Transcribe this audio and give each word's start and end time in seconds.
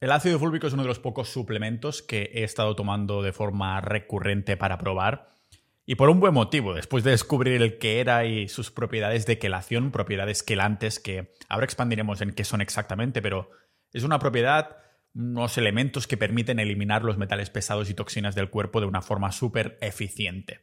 El 0.00 0.12
ácido 0.12 0.38
fúlvico 0.38 0.66
es 0.66 0.72
uno 0.72 0.82
de 0.82 0.88
los 0.88 0.98
pocos 0.98 1.28
suplementos 1.28 2.02
que 2.02 2.30
he 2.32 2.42
estado 2.42 2.74
tomando 2.74 3.20
de 3.22 3.34
forma 3.34 3.82
recurrente 3.82 4.56
para 4.56 4.78
probar. 4.78 5.34
Y 5.84 5.96
por 5.96 6.08
un 6.08 6.20
buen 6.20 6.32
motivo, 6.32 6.72
después 6.72 7.04
de 7.04 7.10
descubrir 7.10 7.60
el 7.60 7.76
que 7.76 8.00
era 8.00 8.24
y 8.24 8.48
sus 8.48 8.70
propiedades 8.70 9.26
de 9.26 9.38
quelación, 9.38 9.90
propiedades 9.90 10.42
quelantes 10.42 11.00
que 11.00 11.34
ahora 11.50 11.66
expandiremos 11.66 12.22
en 12.22 12.32
qué 12.32 12.44
son 12.44 12.62
exactamente, 12.62 13.20
pero 13.20 13.50
es 13.92 14.02
una 14.02 14.18
propiedad, 14.18 14.78
unos 15.14 15.58
elementos 15.58 16.06
que 16.06 16.16
permiten 16.16 16.60
eliminar 16.60 17.04
los 17.04 17.18
metales 17.18 17.50
pesados 17.50 17.90
y 17.90 17.94
toxinas 17.94 18.34
del 18.34 18.48
cuerpo 18.48 18.80
de 18.80 18.86
una 18.86 19.02
forma 19.02 19.32
súper 19.32 19.76
eficiente. 19.82 20.60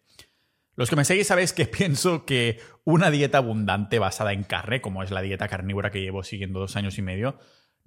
Los 0.75 0.89
que 0.89 0.95
me 0.95 1.05
seguís 1.05 1.27
sabéis 1.27 1.53
que 1.53 1.65
pienso 1.67 2.25
que 2.25 2.59
una 2.83 3.11
dieta 3.11 3.37
abundante 3.37 3.99
basada 3.99 4.33
en 4.33 4.43
carne, 4.43 4.81
como 4.81 5.03
es 5.03 5.11
la 5.11 5.21
dieta 5.21 5.47
carnívora 5.47 5.91
que 5.91 6.01
llevo 6.01 6.23
siguiendo 6.23 6.59
dos 6.59 6.75
años 6.75 6.97
y 6.97 7.03
medio, 7.03 7.37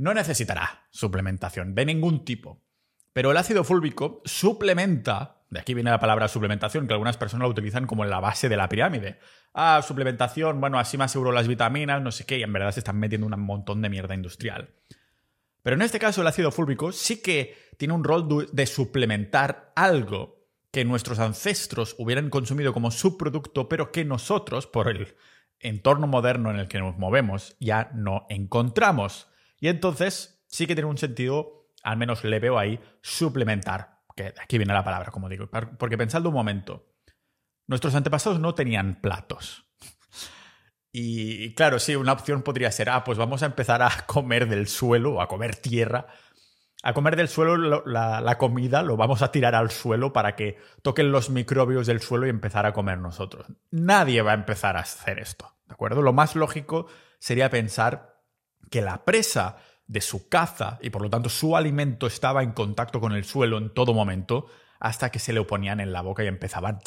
no 0.00 0.14
necesitará 0.14 0.86
suplementación 0.90 1.74
de 1.74 1.84
ningún 1.84 2.24
tipo. 2.24 2.62
Pero 3.12 3.32
el 3.32 3.36
ácido 3.36 3.64
fúlvico 3.64 4.22
suplementa, 4.24 5.42
de 5.50 5.60
aquí 5.60 5.74
viene 5.74 5.90
la 5.90 6.00
palabra 6.00 6.26
suplementación, 6.26 6.86
que 6.86 6.94
algunas 6.94 7.18
personas 7.18 7.44
la 7.44 7.50
utilizan 7.50 7.86
como 7.86 8.02
en 8.02 8.08
la 8.08 8.18
base 8.18 8.48
de 8.48 8.56
la 8.56 8.70
pirámide. 8.70 9.18
Ah, 9.52 9.82
suplementación, 9.86 10.58
bueno, 10.58 10.78
así 10.78 10.96
me 10.96 11.04
aseguro 11.04 11.32
las 11.32 11.48
vitaminas, 11.48 12.00
no 12.00 12.12
sé 12.12 12.24
qué, 12.24 12.38
y 12.38 12.42
en 12.42 12.52
verdad 12.52 12.72
se 12.72 12.80
están 12.80 12.98
metiendo 12.98 13.26
un 13.26 13.38
montón 13.40 13.82
de 13.82 13.90
mierda 13.90 14.14
industrial. 14.14 14.70
Pero 15.62 15.76
en 15.76 15.82
este 15.82 15.98
caso 15.98 16.22
el 16.22 16.28
ácido 16.28 16.50
fúlvico 16.50 16.92
sí 16.92 17.20
que 17.20 17.54
tiene 17.76 17.92
un 17.92 18.02
rol 18.02 18.48
de 18.50 18.66
suplementar 18.66 19.70
algo 19.76 20.46
que 20.70 20.86
nuestros 20.86 21.18
ancestros 21.18 21.94
hubieran 21.98 22.30
consumido 22.30 22.72
como 22.72 22.90
subproducto, 22.90 23.68
pero 23.68 23.92
que 23.92 24.06
nosotros, 24.06 24.66
por 24.66 24.88
el 24.88 25.14
entorno 25.58 26.06
moderno 26.06 26.50
en 26.50 26.58
el 26.58 26.68
que 26.68 26.78
nos 26.78 26.96
movemos, 26.96 27.54
ya 27.60 27.90
no 27.92 28.24
encontramos. 28.30 29.29
Y 29.60 29.68
entonces 29.68 30.42
sí 30.46 30.66
que 30.66 30.74
tiene 30.74 30.90
un 30.90 30.98
sentido, 30.98 31.68
al 31.82 31.96
menos 31.96 32.24
le 32.24 32.40
veo 32.40 32.58
ahí, 32.58 32.80
suplementar. 33.02 34.00
Que 34.16 34.34
aquí 34.42 34.58
viene 34.58 34.74
la 34.74 34.84
palabra, 34.84 35.10
como 35.10 35.28
digo. 35.28 35.48
Porque 35.78 35.96
pensando 35.96 36.30
un 36.30 36.34
momento, 36.34 36.88
nuestros 37.66 37.94
antepasados 37.94 38.40
no 38.40 38.54
tenían 38.54 39.00
platos. 39.00 39.66
Y 40.92 41.54
claro, 41.54 41.78
sí, 41.78 41.94
una 41.94 42.12
opción 42.12 42.42
podría 42.42 42.72
ser, 42.72 42.90
ah, 42.90 43.04
pues 43.04 43.16
vamos 43.16 43.42
a 43.42 43.46
empezar 43.46 43.82
a 43.82 43.90
comer 44.06 44.48
del 44.48 44.66
suelo 44.66 45.20
a 45.20 45.28
comer 45.28 45.56
tierra. 45.56 46.08
A 46.82 46.94
comer 46.94 47.14
del 47.14 47.28
suelo 47.28 47.84
la, 47.84 48.38
comida 48.38 48.82
lo 48.82 48.96
vamos 48.96 49.20
a 49.20 49.30
tirar 49.30 49.54
al 49.54 49.70
suelo 49.70 50.14
para 50.14 50.34
que 50.34 50.56
toquen 50.80 51.12
los 51.12 51.28
microbios 51.28 51.86
del 51.86 52.00
suelo 52.00 52.26
y 52.26 52.30
empezar 52.30 52.64
a 52.64 52.72
comer 52.72 52.98
nosotros. 52.98 53.46
Nadie 53.70 54.22
va 54.22 54.30
a 54.30 54.34
empezar 54.34 54.78
a 54.78 54.80
hacer 54.80 55.18
esto, 55.18 55.52
¿de 55.66 55.74
acuerdo? 55.74 56.00
Lo 56.00 56.14
más 56.14 56.36
lógico 56.36 56.86
sería 57.18 57.50
pensar 57.50 58.09
que 58.70 58.80
la 58.80 59.04
presa 59.04 59.58
de 59.86 60.00
su 60.00 60.28
caza 60.28 60.78
y 60.80 60.90
por 60.90 61.02
lo 61.02 61.10
tanto 61.10 61.28
su 61.28 61.56
alimento 61.56 62.06
estaba 62.06 62.42
en 62.42 62.52
contacto 62.52 63.00
con 63.00 63.12
el 63.12 63.24
suelo 63.24 63.58
en 63.58 63.74
todo 63.74 63.92
momento 63.92 64.46
hasta 64.78 65.10
que 65.10 65.18
se 65.18 65.32
le 65.32 65.42
ponían 65.44 65.80
en 65.80 65.92
la 65.92 66.00
boca 66.00 66.24
y 66.24 66.28
empezaban 66.28 66.78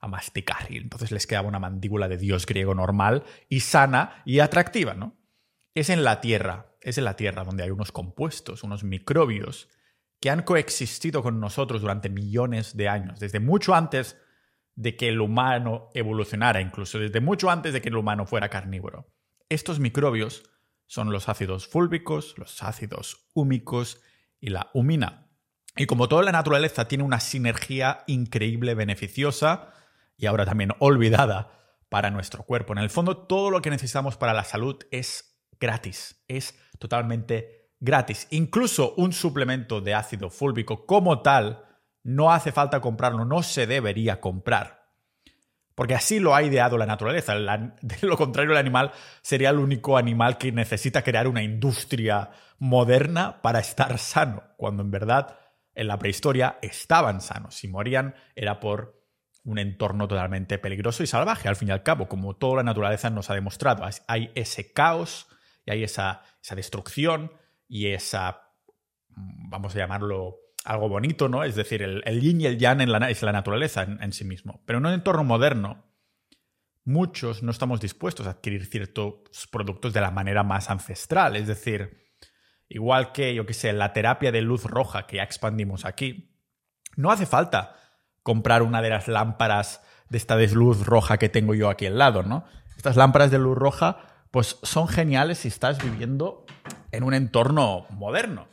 a 0.00 0.06
masticar 0.06 0.70
y 0.70 0.76
entonces 0.76 1.10
les 1.10 1.26
quedaba 1.26 1.48
una 1.48 1.58
mandíbula 1.58 2.08
de 2.08 2.16
dios 2.16 2.46
griego 2.46 2.74
normal 2.74 3.24
y 3.48 3.60
sana 3.60 4.22
y 4.24 4.38
atractiva, 4.38 4.94
¿no? 4.94 5.16
Es 5.74 5.90
en 5.90 6.04
la 6.04 6.20
tierra, 6.20 6.76
es 6.80 6.96
en 6.96 7.04
la 7.04 7.16
tierra 7.16 7.44
donde 7.44 7.64
hay 7.64 7.70
unos 7.70 7.90
compuestos, 7.90 8.62
unos 8.62 8.84
microbios 8.84 9.68
que 10.20 10.30
han 10.30 10.42
coexistido 10.42 11.22
con 11.22 11.40
nosotros 11.40 11.80
durante 11.82 12.08
millones 12.08 12.76
de 12.76 12.88
años, 12.88 13.20
desde 13.20 13.40
mucho 13.40 13.74
antes 13.74 14.16
de 14.74 14.96
que 14.96 15.08
el 15.08 15.20
humano 15.20 15.90
evolucionara, 15.94 16.60
incluso 16.60 17.00
desde 17.00 17.20
mucho 17.20 17.50
antes 17.50 17.72
de 17.72 17.82
que 17.82 17.88
el 17.88 17.96
humano 17.96 18.26
fuera 18.26 18.48
carnívoro. 18.48 19.12
Estos 19.48 19.80
microbios 19.80 20.44
son 20.88 21.12
los 21.12 21.28
ácidos 21.28 21.68
fúlvicos, 21.68 22.34
los 22.38 22.62
ácidos 22.62 23.28
húmicos 23.34 24.00
y 24.40 24.48
la 24.48 24.70
humina. 24.74 25.28
Y 25.76 25.86
como 25.86 26.08
toda 26.08 26.24
la 26.24 26.32
naturaleza 26.32 26.88
tiene 26.88 27.04
una 27.04 27.20
sinergia 27.20 28.02
increíble, 28.08 28.74
beneficiosa 28.74 29.72
y 30.16 30.26
ahora 30.26 30.44
también 30.44 30.72
olvidada 30.80 31.52
para 31.88 32.10
nuestro 32.10 32.42
cuerpo. 32.42 32.72
En 32.72 32.80
el 32.80 32.90
fondo, 32.90 33.16
todo 33.16 33.50
lo 33.50 33.62
que 33.62 33.70
necesitamos 33.70 34.16
para 34.16 34.32
la 34.32 34.44
salud 34.44 34.76
es 34.90 35.38
gratis, 35.60 36.24
es 36.26 36.58
totalmente 36.78 37.70
gratis. 37.80 38.26
Incluso 38.30 38.94
un 38.96 39.12
suplemento 39.12 39.80
de 39.80 39.94
ácido 39.94 40.30
fúlvico 40.30 40.86
como 40.86 41.22
tal, 41.22 41.64
no 42.02 42.32
hace 42.32 42.50
falta 42.50 42.80
comprarlo, 42.80 43.24
no 43.24 43.42
se 43.42 43.66
debería 43.66 44.20
comprar. 44.20 44.77
Porque 45.78 45.94
así 45.94 46.18
lo 46.18 46.34
ha 46.34 46.42
ideado 46.42 46.76
la 46.76 46.86
naturaleza. 46.86 47.36
de 47.36 47.96
lo 48.02 48.16
contrario, 48.16 48.50
el 48.50 48.58
animal 48.58 48.90
sería 49.22 49.50
el 49.50 49.60
único 49.60 49.96
animal 49.96 50.36
que 50.36 50.50
necesita 50.50 51.04
crear 51.04 51.28
una 51.28 51.44
industria 51.44 52.30
moderna 52.58 53.40
para 53.42 53.60
estar 53.60 53.96
sano, 53.98 54.42
cuando 54.56 54.82
en 54.82 54.90
verdad 54.90 55.38
en 55.76 55.86
la 55.86 55.96
prehistoria 55.96 56.58
estaban 56.62 57.20
sanos. 57.20 57.54
Si 57.54 57.68
morían 57.68 58.16
era 58.34 58.58
por 58.58 59.00
un 59.44 59.60
entorno 59.60 60.08
totalmente 60.08 60.58
peligroso 60.58 61.04
y 61.04 61.06
salvaje, 61.06 61.46
al 61.46 61.54
fin 61.54 61.68
y 61.68 61.70
al 61.70 61.84
cabo, 61.84 62.08
como 62.08 62.34
toda 62.34 62.56
la 62.56 62.64
naturaleza 62.64 63.08
nos 63.10 63.30
ha 63.30 63.34
demostrado. 63.34 63.88
Hay 64.08 64.32
ese 64.34 64.72
caos 64.72 65.28
y 65.64 65.70
hay 65.70 65.84
esa, 65.84 66.24
esa 66.42 66.56
destrucción 66.56 67.30
y 67.68 67.92
esa, 67.92 68.50
vamos 69.14 69.76
a 69.76 69.78
llamarlo, 69.78 70.38
algo 70.64 70.88
bonito, 70.88 71.28
¿no? 71.28 71.44
Es 71.44 71.54
decir, 71.54 71.82
el, 71.82 72.20
yin 72.20 72.40
y 72.40 72.46
el 72.46 72.58
yang 72.58 72.80
en 72.80 72.92
la, 72.92 73.10
es 73.10 73.22
la 73.22 73.32
naturaleza 73.32 73.82
en, 73.82 74.12
sí 74.12 74.24
mismo. 74.24 74.62
Pero 74.66 74.78
en 74.78 74.86
un 74.86 74.92
entorno 74.92 75.24
moderno, 75.24 75.84
muchos 76.84 77.42
no 77.42 77.50
estamos 77.50 77.80
dispuestos 77.80 78.26
a 78.26 78.30
adquirir 78.30 78.66
ciertos 78.66 79.48
productos 79.50 79.92
de 79.92 80.00
la 80.00 80.10
manera 80.10 80.42
más 80.42 80.70
ancestral. 80.70 81.36
Es 81.36 81.46
decir, 81.46 82.06
igual 82.68 83.12
que, 83.12 83.34
yo 83.34 83.46
qué 83.46 83.54
sé, 83.54 83.72
la 83.72 83.92
terapia 83.92 84.32
de 84.32 84.42
luz 84.42 84.64
roja 84.64 85.06
que 85.06 85.16
ya 85.16 85.22
expandimos 85.22 85.84
aquí, 85.84 86.34
no 86.96 87.10
hace 87.10 87.26
falta 87.26 87.76
comprar 88.22 88.62
una 88.62 88.82
de 88.82 88.90
las 88.90 89.08
lámparas 89.08 89.82
de 90.10 90.18
esta 90.18 90.36
de 90.36 90.48
luz 90.48 90.84
roja 90.84 91.18
que 91.18 91.28
tengo 91.28 91.54
yo 91.54 91.70
aquí 91.70 91.86
al 91.86 91.98
lado, 91.98 92.22
¿no? 92.22 92.44
Estas 92.76 92.96
lámparas 92.96 93.30
de 93.30 93.38
luz 93.38 93.56
roja, 93.56 93.98
pues 94.30 94.58
son 94.62 94.88
geniales 94.88 95.38
si 95.38 95.48
estás 95.48 95.82
viviendo 95.82 96.44
en 96.92 97.04
un 97.04 97.14
entorno 97.14 97.86
moderno 97.90 98.48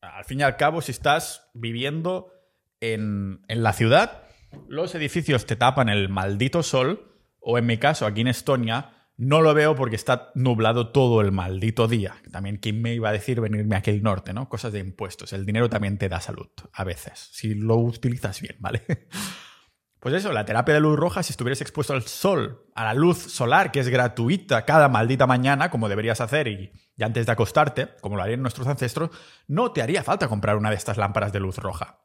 al 0.00 0.24
fin 0.24 0.40
y 0.40 0.42
al 0.42 0.56
cabo, 0.56 0.80
si 0.80 0.92
estás 0.92 1.50
viviendo 1.54 2.32
en, 2.80 3.40
la 3.48 3.72
ciudad, 3.72 4.24
los 4.68 4.94
edificios 4.94 5.46
te 5.46 5.56
tapan 5.56 5.88
el 5.88 6.08
maldito 6.08 6.62
sol, 6.62 7.12
o 7.40 7.58
en 7.58 7.66
mi 7.66 7.78
caso, 7.78 8.06
aquí 8.06 8.20
en 8.20 8.28
Estonia, 8.28 8.94
no 9.16 9.40
lo 9.40 9.52
veo 9.54 9.74
porque 9.74 9.96
está 9.96 10.30
nublado 10.34 10.90
todo 10.90 11.20
el 11.20 11.32
maldito 11.32 11.88
día. 11.88 12.16
También, 12.30 12.58
¿quién 12.58 12.80
me 12.80 12.94
iba 12.94 13.08
a 13.08 13.12
decir 13.12 13.40
venirme 13.40 13.76
aquí 13.76 13.90
al 13.90 14.02
norte, 14.02 14.32
no? 14.32 14.48
Cosas 14.48 14.72
de 14.72 14.78
impuestos. 14.78 15.32
El 15.32 15.44
dinero 15.44 15.68
también 15.68 15.98
te 15.98 16.08
da 16.08 16.20
salud, 16.20 16.48
a 16.72 16.84
veces, 16.84 17.28
si 17.32 17.54
lo 17.54 17.76
utilizas 17.76 18.40
bien, 18.40 18.56
¿vale? 18.60 18.82
Pues 20.00 20.14
eso, 20.14 20.32
la 20.32 20.44
terapia 20.44 20.74
de 20.74 20.80
luz 20.80 20.96
roja, 20.96 21.24
si 21.24 21.32
estuvieras 21.32 21.60
expuesto 21.60 21.92
al 21.92 22.02
sol, 22.02 22.64
a 22.74 22.84
la 22.84 22.94
luz 22.94 23.18
solar, 23.18 23.72
que 23.72 23.80
es 23.80 23.88
gratuita 23.88 24.64
cada 24.64 24.88
maldita 24.88 25.26
mañana, 25.26 25.70
como 25.70 25.88
deberías 25.88 26.20
hacer, 26.20 26.46
y, 26.46 26.70
antes 27.00 27.26
de 27.26 27.32
acostarte, 27.32 27.88
como 28.00 28.16
lo 28.16 28.22
harían 28.22 28.40
nuestros 28.40 28.68
ancestros, 28.68 29.10
no 29.48 29.72
te 29.72 29.82
haría 29.82 30.04
falta 30.04 30.28
comprar 30.28 30.56
una 30.56 30.70
de 30.70 30.76
estas 30.76 30.98
lámparas 30.98 31.32
de 31.32 31.40
luz 31.40 31.58
roja. 31.58 31.98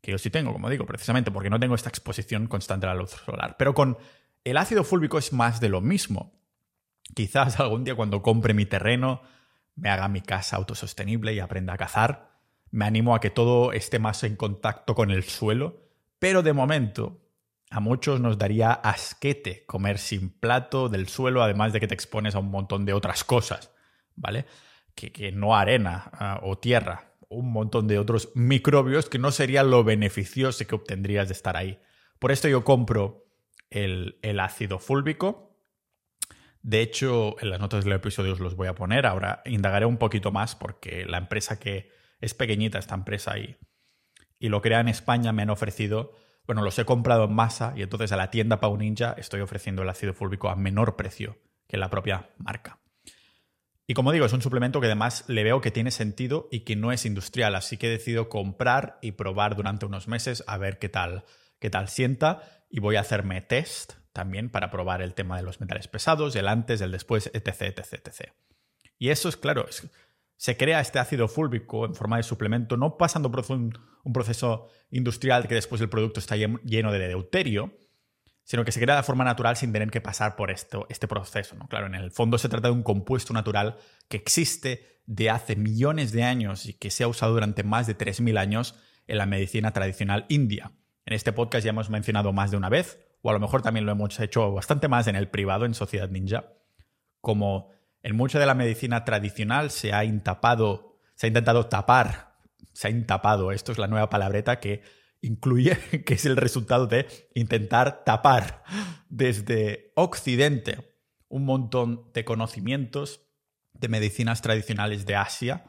Que 0.00 0.10
yo 0.10 0.18
sí 0.18 0.30
tengo, 0.30 0.52
como 0.52 0.68
digo, 0.68 0.84
precisamente 0.84 1.30
porque 1.30 1.48
no 1.48 1.60
tengo 1.60 1.76
esta 1.76 1.88
exposición 1.88 2.48
constante 2.48 2.86
a 2.86 2.88
la 2.88 3.00
luz 3.00 3.10
solar. 3.10 3.54
Pero 3.56 3.72
con 3.72 3.98
el 4.42 4.56
ácido 4.56 4.82
fúlvico 4.82 5.18
es 5.18 5.32
más 5.32 5.60
de 5.60 5.68
lo 5.68 5.80
mismo. 5.80 6.40
Quizás 7.14 7.60
algún 7.60 7.84
día 7.84 7.94
cuando 7.94 8.20
compre 8.20 8.52
mi 8.52 8.66
terreno, 8.66 9.22
me 9.76 9.90
haga 9.90 10.08
mi 10.08 10.22
casa 10.22 10.56
autosostenible 10.56 11.32
y 11.34 11.38
aprenda 11.38 11.74
a 11.74 11.78
cazar, 11.78 12.32
me 12.72 12.84
animo 12.84 13.14
a 13.14 13.20
que 13.20 13.30
todo 13.30 13.72
esté 13.72 14.00
más 14.00 14.24
en 14.24 14.34
contacto 14.34 14.96
con 14.96 15.12
el 15.12 15.22
suelo 15.22 15.81
pero 16.22 16.44
de 16.44 16.52
momento, 16.52 17.20
a 17.68 17.80
muchos 17.80 18.20
nos 18.20 18.38
daría 18.38 18.70
asquete 18.70 19.66
comer 19.66 19.98
sin 19.98 20.30
plato 20.30 20.88
del 20.88 21.08
suelo, 21.08 21.42
además 21.42 21.72
de 21.72 21.80
que 21.80 21.88
te 21.88 21.94
expones 21.94 22.36
a 22.36 22.38
un 22.38 22.48
montón 22.48 22.84
de 22.84 22.92
otras 22.92 23.24
cosas, 23.24 23.72
¿vale? 24.14 24.46
Que, 24.94 25.32
no 25.32 25.56
arena 25.56 26.12
ah, 26.12 26.38
o 26.44 26.58
tierra, 26.58 27.12
un 27.28 27.50
montón 27.50 27.88
de 27.88 27.98
otros 27.98 28.30
microbios 28.36 29.08
que 29.08 29.18
no 29.18 29.32
sería 29.32 29.64
lo 29.64 29.82
beneficioso 29.82 30.64
que 30.64 30.76
obtendrías 30.76 31.26
de 31.26 31.34
estar 31.34 31.56
ahí. 31.56 31.80
Por 32.20 32.30
esto 32.30 32.46
yo 32.46 32.62
compro 32.62 33.26
el, 33.68 34.20
el 34.22 34.38
ácido 34.38 34.78
fúlvico. 34.78 35.58
De 36.62 36.82
hecho, 36.82 37.34
en 37.40 37.50
las 37.50 37.58
notas 37.58 37.82
del 37.82 37.94
episodio 37.94 38.34
os 38.34 38.38
los 38.38 38.54
voy 38.54 38.68
a 38.68 38.76
poner. 38.76 39.06
Ahora 39.06 39.42
indagaré 39.44 39.86
un 39.86 39.96
poquito 39.96 40.30
más 40.30 40.54
porque 40.54 41.04
la 41.04 41.18
empresa 41.18 41.58
que 41.58 41.90
es 42.20 42.32
pequeñita, 42.32 42.78
esta 42.78 42.94
empresa, 42.94 43.36
y 43.38 43.56
y 44.42 44.48
lo 44.48 44.60
crea 44.60 44.80
en 44.80 44.88
España, 44.88 45.32
me 45.32 45.42
han 45.42 45.50
ofrecido, 45.50 46.16
bueno, 46.48 46.62
los 46.62 46.76
he 46.76 46.84
comprado 46.84 47.26
en 47.26 47.32
masa 47.32 47.74
y 47.76 47.82
entonces 47.82 48.10
a 48.10 48.16
la 48.16 48.28
tienda 48.30 48.58
Pau 48.58 48.76
Ninja 48.76 49.14
estoy 49.16 49.40
ofreciendo 49.40 49.82
el 49.82 49.88
ácido 49.88 50.14
fúlvico 50.14 50.48
a 50.48 50.56
menor 50.56 50.96
precio 50.96 51.38
que 51.68 51.76
la 51.76 51.90
propia 51.90 52.30
marca. 52.38 52.80
Y 53.86 53.94
como 53.94 54.10
digo, 54.10 54.26
es 54.26 54.32
un 54.32 54.42
suplemento 54.42 54.80
que 54.80 54.86
además 54.86 55.24
le 55.28 55.44
veo 55.44 55.60
que 55.60 55.70
tiene 55.70 55.92
sentido 55.92 56.48
y 56.50 56.64
que 56.64 56.74
no 56.74 56.90
es 56.90 57.06
industrial, 57.06 57.54
así 57.54 57.76
que 57.76 57.86
he 57.86 57.90
decidido 57.90 58.28
comprar 58.28 58.98
y 59.00 59.12
probar 59.12 59.54
durante 59.54 59.86
unos 59.86 60.08
meses 60.08 60.42
a 60.48 60.58
ver 60.58 60.80
qué 60.80 60.88
tal, 60.88 61.24
qué 61.60 61.70
tal 61.70 61.86
sienta 61.86 62.42
y 62.68 62.80
voy 62.80 62.96
a 62.96 63.00
hacerme 63.00 63.42
test 63.42 63.92
también 64.12 64.50
para 64.50 64.72
probar 64.72 65.02
el 65.02 65.14
tema 65.14 65.36
de 65.36 65.44
los 65.44 65.60
metales 65.60 65.86
pesados, 65.86 66.34
el 66.34 66.48
antes, 66.48 66.80
el 66.80 66.90
después, 66.90 67.30
etc, 67.32 67.78
etc, 67.78 67.92
etc. 67.92 68.32
Y 68.98 69.10
eso 69.10 69.28
es 69.28 69.36
claro, 69.36 69.68
es, 69.68 69.88
se 70.42 70.56
crea 70.56 70.80
este 70.80 70.98
ácido 70.98 71.28
fúlvico 71.28 71.86
en 71.86 71.94
forma 71.94 72.16
de 72.16 72.24
suplemento, 72.24 72.76
no 72.76 72.96
pasando 72.96 73.30
por 73.30 73.44
un, 73.52 73.78
proceso 74.12 74.66
industrial 74.90 75.46
que 75.46 75.54
después 75.54 75.80
el 75.80 75.88
producto 75.88 76.18
está 76.18 76.34
lleno 76.34 76.90
de 76.90 76.98
deuterio, 76.98 77.78
sino 78.42 78.64
que 78.64 78.72
se 78.72 78.80
crea 78.80 78.96
de 78.96 79.04
forma 79.04 79.22
natural 79.22 79.56
sin 79.56 79.72
tener 79.72 79.92
que 79.92 80.00
pasar 80.00 80.34
por 80.34 80.50
esto, 80.50 80.84
este 80.90 81.06
proceso. 81.06 81.54
¿no? 81.54 81.68
Claro, 81.68 81.86
en 81.86 81.94
el 81.94 82.10
fondo 82.10 82.38
se 82.38 82.48
trata 82.48 82.66
de 82.66 82.74
un 82.74 82.82
compuesto 82.82 83.32
natural 83.32 83.76
que 84.08 84.16
existe 84.16 85.00
de 85.06 85.30
hace 85.30 85.54
millones 85.54 86.10
de 86.10 86.24
años 86.24 86.66
y 86.66 86.74
que 86.74 86.90
se 86.90 87.04
ha 87.04 87.08
usado 87.08 87.34
durante 87.34 87.62
más 87.62 87.86
de 87.86 87.96
3.000 87.96 88.36
años 88.36 88.74
en 89.06 89.18
la 89.18 89.26
medicina 89.26 89.70
tradicional 89.72 90.26
india. 90.28 90.72
En 91.06 91.12
este 91.14 91.32
podcast 91.32 91.64
ya 91.64 91.70
hemos 91.70 91.88
mencionado 91.88 92.32
más 92.32 92.50
de 92.50 92.56
una 92.56 92.68
vez, 92.68 92.98
o 93.22 93.30
a 93.30 93.32
lo 93.32 93.38
mejor 93.38 93.62
también 93.62 93.86
lo 93.86 93.92
hemos 93.92 94.18
hecho 94.18 94.52
bastante 94.52 94.88
más 94.88 95.06
en 95.06 95.14
el 95.14 95.28
privado 95.28 95.66
en 95.66 95.74
Sociedad 95.74 96.10
Ninja, 96.10 96.52
como 97.20 97.70
en 98.02 98.16
mucha 98.16 98.38
de 98.38 98.46
la 98.46 98.54
medicina 98.54 99.04
tradicional 99.04 99.70
se 99.70 99.92
ha 99.92 100.04
intapado, 100.04 100.98
se 101.14 101.26
ha 101.26 101.28
intentado 101.28 101.66
tapar, 101.66 102.36
se 102.72 102.88
ha 102.88 102.90
intapado, 102.90 103.52
esto 103.52 103.72
es 103.72 103.78
la 103.78 103.86
nueva 103.86 104.10
palabreta 104.10 104.58
que 104.60 104.82
incluye, 105.20 105.78
que 106.06 106.14
es 106.14 106.26
el 106.26 106.36
resultado 106.36 106.86
de 106.86 107.06
intentar 107.34 108.04
tapar 108.04 108.62
desde 109.08 109.92
Occidente 109.94 110.96
un 111.28 111.44
montón 111.44 112.10
de 112.12 112.24
conocimientos 112.24 113.22
de 113.72 113.88
medicinas 113.88 114.42
tradicionales 114.42 115.06
de 115.06 115.16
Asia 115.16 115.64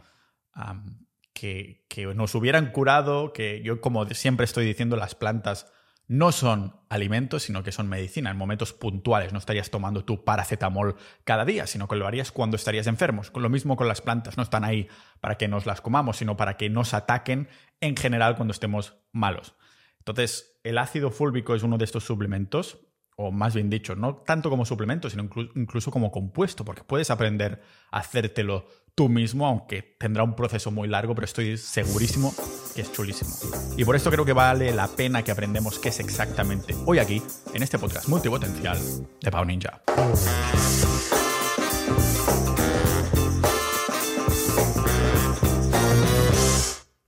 que, 1.34 1.86
que, 1.88 2.06
nos 2.14 2.36
hubieran 2.36 2.72
curado, 2.72 3.32
que 3.32 3.62
yo 3.64 3.80
como 3.80 4.06
siempre 4.08 4.44
estoy 4.44 4.66
diciendo, 4.66 4.98
las 4.98 5.16
plantas 5.16 5.72
no 6.14 6.32
son 6.32 6.76
alimentos, 6.90 7.42
sino 7.42 7.64
que 7.64 7.72
son 7.72 7.90
medicina 7.90 8.30
en 8.30 8.38
momentos 8.38 8.72
puntuales. 8.72 9.34
No 9.34 9.40
estarías 9.40 9.72
tomando 9.72 10.06
tu 10.06 10.24
paracetamol 10.24 10.96
cada 11.24 11.44
día, 11.44 11.66
sino 11.66 11.88
que 11.88 11.96
lo 11.96 12.06
harías 12.06 12.32
cuando 12.32 12.56
estarías 12.56 12.86
enfermos. 12.86 13.32
Lo 13.34 13.50
mismo 13.50 13.76
con 13.76 13.88
las 13.88 14.02
plantas, 14.02 14.38
no 14.38 14.44
están 14.44 14.64
ahí 14.64 14.88
para 15.22 15.40
que 15.40 15.48
nos 15.48 15.66
las 15.66 15.82
comamos, 15.82 16.18
sino 16.18 16.38
para 16.38 16.56
que 16.56 16.70
nos 16.70 16.94
ataquen 16.94 17.50
en 17.82 17.98
general 17.98 18.36
cuando 18.36 18.52
estemos 18.52 18.96
malos. 19.12 19.56
Entonces, 19.98 20.60
el 20.64 20.78
ácido 20.78 21.10
fúlvico 21.10 21.56
es 21.56 21.64
uno 21.64 21.80
de 21.80 21.86
estos 21.86 22.04
suplementos, 22.04 22.78
o 23.16 23.32
más 23.32 23.54
bien 23.54 23.70
dicho, 23.70 23.96
no 23.96 24.16
tanto 24.16 24.50
como 24.50 24.66
suplemento, 24.66 25.10
sino 25.10 25.30
incluso 25.56 25.92
como 25.92 26.12
compuesto, 26.12 26.66
porque 26.66 26.84
puedes 26.84 27.12
aprender 27.12 27.62
a 27.92 28.00
hacértelo 28.00 28.66
tú 28.96 29.10
mismo, 29.10 29.48
aunque 29.48 29.82
tendrá 30.00 30.24
un 30.24 30.36
proceso 30.36 30.72
muy 30.72 30.88
largo, 30.88 31.16
pero 31.16 31.26
estoy 31.26 31.58
segurísimo 31.58 32.34
que 32.76 32.82
es 32.82 32.92
chulísimo. 32.92 33.32
Y 33.78 33.86
por 33.86 33.96
esto 33.96 34.12
creo 34.12 34.26
que 34.26 34.34
vale 34.34 34.72
la 34.72 34.88
pena 34.88 35.24
que 35.24 35.32
aprendemos 35.32 35.80
qué 35.80 35.90
es 35.90 36.00
exactamente 36.00 36.76
hoy 36.86 37.00
aquí, 37.00 37.22
en 37.54 37.64
este 37.64 37.80
podcast 37.80 38.08
multipotencial 38.08 38.78
de 39.22 39.32
Pau 39.32 39.46
Ninja. 39.46 39.82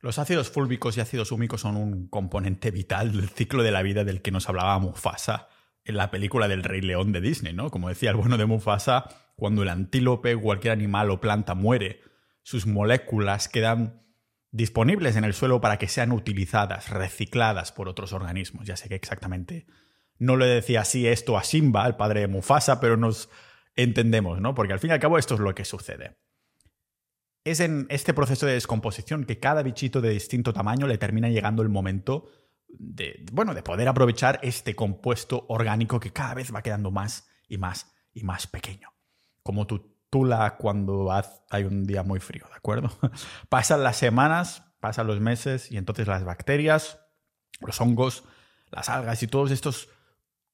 Los 0.02 0.20
ácidos 0.20 0.52
fúlvicos 0.52 0.98
y 0.98 1.02
ácidos 1.02 1.32
húmicos 1.32 1.62
son 1.62 1.78
un 1.78 2.08
componente 2.08 2.70
vital 2.70 3.12
del 3.12 3.28
ciclo 3.28 3.64
de 3.64 3.72
la 3.72 3.82
vida 3.82 4.04
del 4.04 4.22
que 4.22 4.30
nos 4.30 4.48
hablaba 4.48 4.78
Mufasa 4.78 5.48
la 5.86 6.10
película 6.10 6.48
del 6.48 6.64
Rey 6.64 6.82
León 6.82 7.12
de 7.12 7.22
Disney, 7.22 7.54
¿no? 7.54 7.70
Como 7.70 7.90
decía 7.90 8.10
el 8.10 8.16
bueno 8.16 8.38
de 8.38 8.46
Mufasa, 8.46 9.06
cuando 9.36 9.64
el 9.64 9.70
antílope, 9.70 10.36
cualquier 10.36 10.74
animal 10.74 11.12
o 11.12 11.22
planta 11.22 11.54
muere, 11.54 12.02
sus 12.42 12.66
moléculas 12.66 13.48
quedan 13.48 14.02
disponibles 14.52 15.16
en 15.16 15.26
el 15.26 15.34
suelo 15.34 15.62
para 15.62 15.78
que 15.78 15.88
sean 15.88 16.12
utilizadas, 16.12 16.90
recicladas 16.90 17.72
por 17.72 17.90
otros 17.90 18.14
organismos. 18.14 18.66
Ya 18.66 18.78
sé 18.78 18.90
que 18.90 18.96
exactamente 18.96 19.68
no 20.18 20.38
le 20.38 20.46
decía 20.46 20.82
así 20.82 21.08
esto 21.08 21.38
a 21.38 21.44
Simba, 21.44 21.86
el 21.86 21.96
padre 21.96 22.22
de 22.22 22.28
Mufasa, 22.28 22.80
pero 22.80 22.98
nos 22.98 23.30
entendemos, 23.76 24.40
¿no? 24.40 24.56
Porque 24.56 24.74
al 24.74 24.80
fin 24.80 24.92
y 24.92 24.94
al 24.94 25.00
cabo 25.00 25.18
esto 25.18 25.36
es 25.36 25.42
lo 25.42 25.54
que 25.54 25.66
sucede. 25.66 26.18
Es 27.44 27.60
en 27.60 27.86
este 27.90 28.14
proceso 28.14 28.46
de 28.46 28.54
descomposición 28.54 29.26
que 29.26 29.40
cada 29.40 29.62
bichito 29.62 30.02
de 30.02 30.10
distinto 30.10 30.54
tamaño 30.54 30.88
le 30.88 30.98
termina 30.98 31.30
llegando 31.30 31.62
el 31.62 31.70
momento 31.70 32.30
de, 32.80 33.26
bueno, 33.32 33.54
de 33.54 33.64
poder 33.64 33.88
aprovechar 33.88 34.40
este 34.44 34.76
compuesto 34.76 35.46
orgánico 35.50 36.00
que 36.00 36.12
cada 36.12 36.34
vez 36.34 36.54
va 36.54 36.62
quedando 36.62 36.92
más 36.92 37.28
y 37.48 37.58
más 37.58 37.94
y 38.14 38.24
más 38.24 38.48
pequeño 38.48 38.96
como 39.46 39.68
tu 39.68 39.96
tula 40.10 40.58
cuando 40.58 41.12
hay 41.52 41.64
un 41.66 41.86
día 41.86 42.02
muy 42.02 42.20
frío, 42.20 42.48
¿de 42.50 42.56
acuerdo? 42.56 42.90
Pasan 43.50 43.84
las 43.84 43.96
semanas, 43.98 44.64
pasan 44.80 45.06
los 45.06 45.20
meses 45.20 45.72
y 45.72 45.78
entonces 45.78 46.08
las 46.08 46.24
bacterias, 46.24 47.00
los 47.60 47.80
hongos, 47.80 48.24
las 48.72 48.90
algas 48.90 49.22
y 49.22 49.28
todos 49.28 49.52
estos 49.52 49.90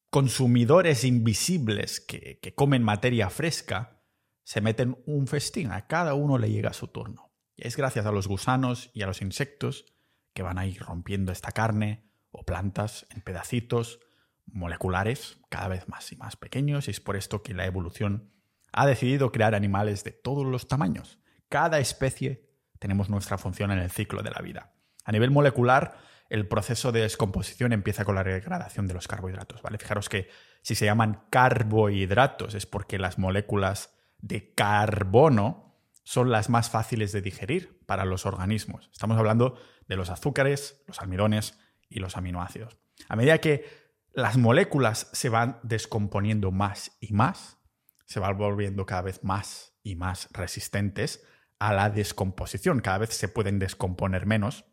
consumidores 0.09 1.05
invisibles 1.05 2.01
que, 2.01 2.39
que 2.41 2.53
comen 2.53 2.83
materia 2.83 3.29
fresca 3.29 4.03
se 4.43 4.59
meten 4.59 5.01
un 5.05 5.25
festín, 5.25 5.71
a 5.71 5.87
cada 5.87 6.13
uno 6.15 6.37
le 6.37 6.51
llega 6.51 6.73
su 6.73 6.89
turno. 6.89 7.31
Y 7.55 7.65
es 7.65 7.77
gracias 7.77 8.05
a 8.05 8.11
los 8.11 8.27
gusanos 8.27 8.91
y 8.93 9.03
a 9.03 9.07
los 9.07 9.21
insectos 9.21 9.85
que 10.33 10.43
van 10.43 10.57
a 10.57 10.65
ir 10.65 10.81
rompiendo 10.81 11.31
esta 11.31 11.53
carne 11.53 12.10
o 12.31 12.43
plantas 12.43 13.05
en 13.09 13.21
pedacitos 13.21 13.99
moleculares 14.45 15.39
cada 15.49 15.67
vez 15.67 15.87
más 15.87 16.11
y 16.11 16.15
más 16.15 16.35
pequeños 16.35 16.87
y 16.87 16.91
es 16.91 16.99
por 16.99 17.15
esto 17.15 17.43
que 17.43 17.53
la 17.53 17.65
evolución 17.65 18.31
ha 18.73 18.85
decidido 18.85 19.31
crear 19.31 19.55
animales 19.55 20.03
de 20.03 20.11
todos 20.11 20.45
los 20.45 20.67
tamaños. 20.67 21.19
Cada 21.49 21.79
especie 21.79 22.49
tenemos 22.79 23.09
nuestra 23.09 23.37
función 23.37 23.71
en 23.71 23.79
el 23.79 23.91
ciclo 23.91 24.23
de 24.23 24.31
la 24.31 24.41
vida. 24.41 24.73
A 25.03 25.11
nivel 25.11 25.31
molecular, 25.31 25.97
el 26.29 26.47
proceso 26.47 26.91
de 26.91 27.01
descomposición 27.01 27.73
empieza 27.73 28.05
con 28.05 28.15
la 28.15 28.23
degradación 28.23 28.87
de 28.87 28.93
los 28.93 29.07
carbohidratos, 29.07 29.61
¿vale? 29.61 29.77
Fijaros 29.77 30.07
que 30.07 30.29
si 30.61 30.75
se 30.75 30.85
llaman 30.85 31.25
carbohidratos 31.29 32.55
es 32.55 32.65
porque 32.65 32.97
las 32.97 33.19
moléculas 33.19 33.93
de 34.19 34.53
carbono 34.53 35.75
son 36.03 36.31
las 36.31 36.49
más 36.49 36.69
fáciles 36.69 37.11
de 37.11 37.21
digerir 37.21 37.81
para 37.85 38.05
los 38.05 38.25
organismos. 38.25 38.89
Estamos 38.93 39.17
hablando 39.17 39.59
de 39.87 39.95
los 39.97 40.09
azúcares, 40.09 40.81
los 40.87 41.01
almidones 41.01 41.59
y 41.91 41.99
los 41.99 42.17
aminoácidos. 42.17 42.77
A 43.07 43.15
medida 43.15 43.39
que 43.39 43.65
las 44.13 44.37
moléculas 44.37 45.09
se 45.13 45.29
van 45.29 45.59
descomponiendo 45.63 46.51
más 46.51 46.97
y 46.99 47.13
más, 47.13 47.57
se 48.05 48.19
van 48.19 48.37
volviendo 48.37 48.85
cada 48.85 49.03
vez 49.03 49.23
más 49.23 49.73
y 49.83 49.95
más 49.95 50.27
resistentes 50.31 51.23
a 51.59 51.73
la 51.73 51.89
descomposición. 51.89 52.81
Cada 52.81 52.99
vez 52.99 53.13
se 53.13 53.27
pueden 53.27 53.59
descomponer 53.59 54.25
menos 54.25 54.65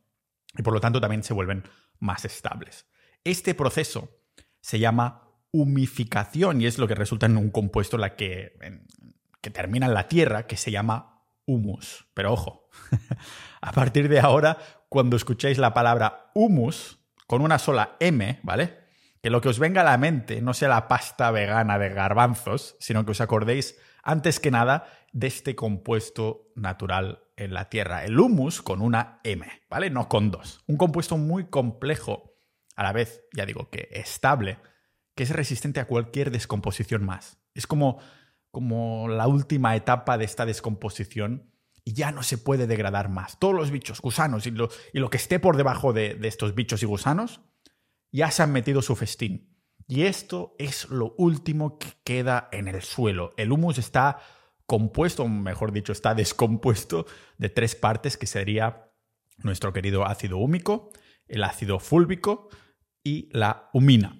y 0.56 0.62
por 0.62 0.72
lo 0.72 0.80
tanto 0.80 1.00
también 1.00 1.22
se 1.22 1.34
vuelven 1.34 1.64
más 1.98 2.24
estables. 2.24 2.86
Este 3.24 3.54
proceso 3.54 4.08
se 4.60 4.78
llama 4.78 5.28
humificación 5.50 6.60
y 6.60 6.66
es 6.66 6.78
lo 6.78 6.88
que 6.88 6.94
resulta 6.94 7.26
en 7.26 7.36
un 7.36 7.50
compuesto 7.50 7.96
la 7.96 8.16
que, 8.16 8.58
que 9.40 9.50
termina 9.50 9.86
en 9.86 9.94
la 9.94 10.08
tierra 10.08 10.46
que 10.46 10.56
se 10.56 10.70
llama 10.70 11.24
humus. 11.46 12.06
Pero 12.14 12.32
ojo, 12.32 12.68
a 13.60 13.72
partir 13.72 14.08
de 14.08 14.20
ahora, 14.20 14.58
cuando 14.88 15.16
escuchéis 15.16 15.58
la 15.58 15.74
palabra 15.74 16.30
humus 16.34 16.97
con 17.28 17.42
una 17.42 17.60
sola 17.60 17.96
M, 18.00 18.40
¿vale? 18.42 18.88
que 19.22 19.30
lo 19.30 19.40
que 19.40 19.48
os 19.48 19.58
venga 19.58 19.82
a 19.82 19.84
la 19.84 19.98
mente 19.98 20.40
no 20.40 20.54
sea 20.54 20.68
la 20.68 20.88
pasta 20.88 21.30
vegana 21.30 21.78
de 21.78 21.90
garbanzos, 21.90 22.76
sino 22.80 23.04
que 23.04 23.12
os 23.12 23.20
acordéis 23.20 23.78
antes 24.02 24.40
que 24.40 24.50
nada 24.50 24.86
de 25.12 25.26
este 25.26 25.54
compuesto 25.54 26.50
natural 26.54 27.22
en 27.36 27.52
la 27.52 27.68
Tierra, 27.68 28.04
el 28.04 28.18
humus 28.18 28.62
con 28.62 28.80
una 28.80 29.20
M, 29.24 29.46
¿vale? 29.68 29.90
No 29.90 30.08
con 30.08 30.30
dos. 30.30 30.62
Un 30.66 30.76
compuesto 30.76 31.16
muy 31.16 31.48
complejo, 31.50 32.34
a 32.76 32.82
la 32.82 32.92
vez, 32.92 33.24
ya 33.36 33.44
digo, 33.44 33.70
que 33.70 33.88
estable, 33.92 34.58
que 35.14 35.24
es 35.24 35.30
resistente 35.30 35.80
a 35.80 35.86
cualquier 35.86 36.30
descomposición 36.30 37.04
más. 37.04 37.38
Es 37.54 37.66
como, 37.66 37.98
como 38.50 39.08
la 39.08 39.26
última 39.26 39.76
etapa 39.76 40.16
de 40.16 40.24
esta 40.24 40.46
descomposición 40.46 41.52
y 41.88 41.94
ya 41.94 42.12
no 42.12 42.22
se 42.22 42.36
puede 42.36 42.66
degradar 42.66 43.08
más. 43.08 43.38
Todos 43.38 43.54
los 43.54 43.70
bichos, 43.70 44.02
gusanos 44.02 44.46
y 44.46 44.50
lo, 44.50 44.68
y 44.92 44.98
lo 44.98 45.08
que 45.08 45.16
esté 45.16 45.40
por 45.40 45.56
debajo 45.56 45.94
de, 45.94 46.16
de 46.16 46.28
estos 46.28 46.54
bichos 46.54 46.82
y 46.82 46.86
gusanos 46.86 47.40
ya 48.12 48.30
se 48.30 48.42
han 48.42 48.52
metido 48.52 48.82
su 48.82 48.94
festín. 48.94 49.56
Y 49.86 50.02
esto 50.02 50.54
es 50.58 50.90
lo 50.90 51.14
último 51.16 51.78
que 51.78 51.88
queda 52.04 52.50
en 52.52 52.68
el 52.68 52.82
suelo. 52.82 53.32
El 53.38 53.52
humus 53.52 53.78
está 53.78 54.18
compuesto, 54.66 55.26
mejor 55.26 55.72
dicho, 55.72 55.92
está 55.92 56.14
descompuesto 56.14 57.06
de 57.38 57.48
tres 57.48 57.74
partes 57.74 58.18
que 58.18 58.26
sería 58.26 58.92
nuestro 59.38 59.72
querido 59.72 60.04
ácido 60.04 60.36
húmico, 60.36 60.90
el 61.26 61.42
ácido 61.42 61.78
fúlvico 61.78 62.50
y 63.02 63.30
la 63.32 63.70
humina. 63.72 64.14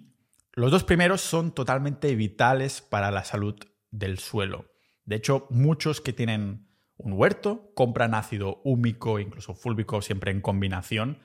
Los 0.55 0.71
dos 0.71 0.85
primeros 0.85 1.21
son 1.21 1.53
totalmente 1.53 2.15
vitales 2.15 2.81
para 2.81 3.11
la 3.11 3.25
salud 3.25 3.57
del 3.91 4.19
suelo. 4.19 4.73
De 5.05 5.17
hecho, 5.17 5.47
muchos 5.51 6.01
que 6.01 6.15
tienen 6.15 6.68
un 6.99 7.15
huerto 7.15 7.73
compran 7.75 8.15
ácido 8.15 8.61
húmico, 8.65 9.19
incluso 9.19 9.55
fúlvico, 9.55 10.03
siempre 10.03 10.31
en 10.31 10.41
combinación, 10.41 11.21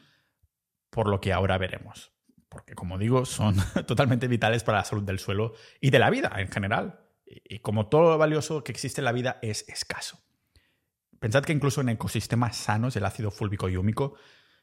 por 0.89 1.09
lo 1.09 1.19
que 1.19 1.33
ahora 1.33 1.57
veremos 1.57 2.13
porque 2.53 2.75
como 2.75 2.97
digo, 2.97 3.25
son 3.25 3.55
totalmente 3.87 4.27
vitales 4.27 4.63
para 4.63 4.77
la 4.77 4.85
salud 4.85 5.03
del 5.03 5.19
suelo 5.19 5.53
y 5.81 5.89
de 5.89 5.99
la 5.99 6.09
vida 6.09 6.31
en 6.37 6.49
general. 6.49 6.99
Y 7.25 7.59
como 7.59 7.87
todo 7.87 8.11
lo 8.11 8.17
valioso 8.17 8.63
que 8.63 8.71
existe 8.71 9.01
en 9.01 9.05
la 9.05 9.11
vida 9.11 9.39
es 9.41 9.67
escaso. 9.67 10.19
Pensad 11.19 11.43
que 11.43 11.53
incluso 11.53 11.81
en 11.81 11.89
ecosistemas 11.89 12.55
sanos 12.55 12.95
el 12.95 13.05
ácido 13.05 13.31
fúlvico 13.31 13.69
y 13.69 13.77
húmico 13.77 14.13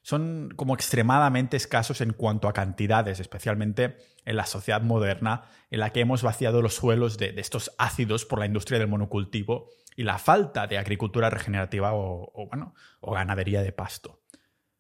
son 0.02 0.52
como 0.56 0.74
extremadamente 0.74 1.56
escasos 1.56 2.00
en 2.00 2.12
cuanto 2.12 2.48
a 2.48 2.52
cantidades, 2.52 3.20
especialmente 3.20 3.96
en 4.24 4.36
la 4.36 4.46
sociedad 4.46 4.82
moderna 4.82 5.44
en 5.70 5.80
la 5.80 5.90
que 5.90 6.00
hemos 6.00 6.22
vaciado 6.22 6.62
los 6.62 6.74
suelos 6.74 7.18
de, 7.18 7.34
estos 7.36 7.72
ácidos 7.78 8.24
por 8.24 8.38
la 8.38 8.46
industria 8.46 8.78
del 8.78 8.88
monocultivo 8.88 9.68
y 9.96 10.04
la 10.04 10.18
falta 10.18 10.66
de 10.66 10.78
agricultura 10.78 11.30
regenerativa 11.30 11.90
o, 11.92 12.48
bueno, 12.48 12.74
o 13.00 13.12
ganadería 13.12 13.62
de 13.62 13.72
pasto. 13.72 14.22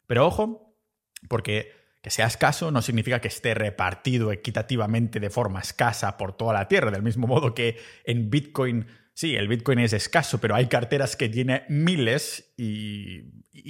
Pero 0.06 0.26
ojo, 0.26 0.74
porque 1.28 1.72
que 2.02 2.10
sea 2.10 2.26
escaso 2.26 2.70
no 2.70 2.80
significa 2.80 3.20
que 3.20 3.28
esté 3.28 3.52
repartido 3.52 4.32
equitativamente 4.32 5.20
de 5.20 5.28
forma 5.28 5.60
escasa 5.60 6.16
por 6.16 6.32
toda 6.32 6.54
la 6.54 6.66
Tierra, 6.66 6.90
del 6.90 7.02
mismo 7.02 7.26
modo 7.26 7.54
que 7.54 7.78
en 8.04 8.30
Bitcoin 8.30 8.86
sí, 9.14 9.36
el 9.36 9.48
Bitcoin 9.48 9.78
es 9.80 9.92
escaso, 9.92 10.40
pero 10.40 10.54
hay 10.54 10.66
carteras 10.66 11.16
que 11.16 11.28
tiene 11.28 11.64
miles 11.68 12.52
y, 12.56 13.24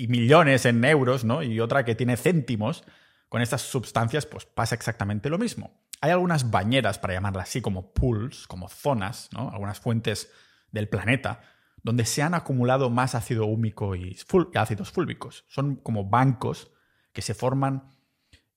millones 0.08 0.66
en 0.66 0.84
euros, 0.84 1.24
¿no? 1.24 1.42
Y 1.42 1.60
otra 1.60 1.84
que 1.84 1.94
tiene 1.94 2.16
céntimos. 2.16 2.84
Con 3.28 3.42
estas 3.42 3.62
sustancias, 3.62 4.26
pues 4.26 4.44
pasa 4.44 4.74
exactamente 4.74 5.30
lo 5.30 5.38
mismo. 5.38 5.80
Hay 6.00 6.10
algunas 6.10 6.50
bañeras, 6.50 6.98
para 6.98 7.14
llamarlas 7.14 7.48
así, 7.48 7.60
como 7.60 7.92
pools, 7.92 8.46
como 8.46 8.68
zonas, 8.68 9.28
¿no? 9.32 9.50
Algunas 9.50 9.78
fuentes 9.78 10.32
del 10.72 10.88
planeta, 10.88 11.42
donde 11.82 12.04
se 12.04 12.22
han 12.22 12.34
acumulado 12.34 12.90
más 12.90 13.14
ácido 13.14 13.46
húmico 13.46 13.94
y 13.94 14.16
ácidos 14.54 14.90
fúlbicos. 14.90 15.44
Son 15.48 15.76
como 15.76 16.08
bancos 16.08 16.70
que 17.12 17.22
se 17.22 17.34
forman 17.34 17.90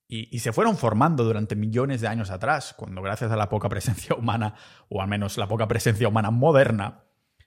y, 0.08 0.40
se 0.40 0.54
fueron 0.54 0.78
formando 0.78 1.24
durante 1.24 1.56
millones 1.56 2.02
de 2.02 2.08
años 2.08 2.30
atrás, 2.30 2.76
cuando 2.78 3.02
gracias 3.02 3.32
a 3.32 3.36
la 3.36 3.50
poca 3.50 3.70
presencia 3.70 4.16
humana, 4.20 4.56
o 4.90 5.02
al 5.02 5.08
menos 5.08 5.38
la 5.38 5.48
poca 5.48 5.68
presencia 5.68 6.08
humana 6.08 6.30
moderna, 6.30 7.06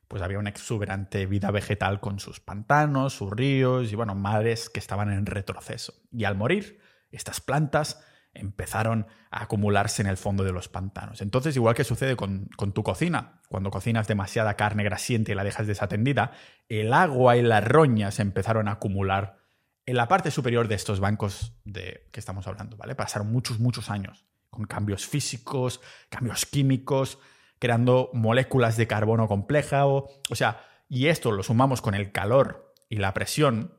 pues 0.08 0.22
había 0.22 0.38
una 0.38 0.50
exuberante 0.50 1.26
vida 1.26 1.50
vegetal 1.50 2.00
con 2.00 2.18
sus 2.18 2.40
pantanos, 2.40 3.14
sus 3.14 3.30
ríos 3.30 3.92
y, 3.92 3.96
bueno, 3.96 4.14
mares 4.14 4.70
que 4.70 4.80
estaban 4.80 5.12
en 5.12 5.26
retroceso. 5.26 5.94
Y 6.12 6.24
al 6.24 6.36
morir, 6.36 6.80
estas 7.10 7.40
plantas 7.40 8.04
empezaron 8.32 9.06
a 9.30 9.44
acumularse 9.44 10.02
en 10.02 10.08
el 10.08 10.16
fondo 10.16 10.44
de 10.44 10.52
los 10.52 10.68
pantanos. 10.68 11.22
Entonces, 11.22 11.56
igual 11.56 11.74
que 11.74 11.84
sucede 11.84 12.16
con, 12.16 12.48
con, 12.56 12.72
tu 12.72 12.82
cocina, 12.82 13.40
cuando 13.48 13.70
cocinas 13.70 14.06
demasiada 14.06 14.54
carne 14.54 14.84
grasiente 14.84 15.32
y 15.32 15.34
la 15.34 15.44
dejas 15.44 15.66
desatendida, 15.66 16.32
el 16.68 16.92
agua 16.92 17.36
y 17.36 17.42
las 17.42 17.64
roñas 17.64 18.20
empezaron 18.20 18.68
a 18.68 18.72
acumular 18.72 19.45
en 19.86 19.96
la 19.96 20.08
parte 20.08 20.30
superior 20.30 20.66
de 20.68 20.74
estos 20.74 20.98
bancos 20.98 21.52
de 21.64 22.08
que 22.12 22.20
estamos 22.20 22.46
hablando, 22.48 22.76
¿vale? 22.76 22.96
Pasaron 22.96 23.30
muchos, 23.30 23.60
muchos 23.60 23.88
años 23.88 24.26
con 24.50 24.64
cambios 24.64 25.06
físicos, 25.06 25.80
cambios 26.08 26.46
químicos, 26.46 27.18
creando 27.58 28.10
moléculas 28.12 28.76
de 28.76 28.86
carbono 28.86 29.28
compleja, 29.28 29.86
o, 29.86 30.08
o 30.28 30.34
sea, 30.34 30.64
y 30.88 31.06
esto 31.06 31.30
lo 31.30 31.42
sumamos 31.42 31.82
con 31.82 31.94
el 31.94 32.10
calor 32.10 32.74
y 32.88 32.96
la 32.96 33.14
presión, 33.14 33.74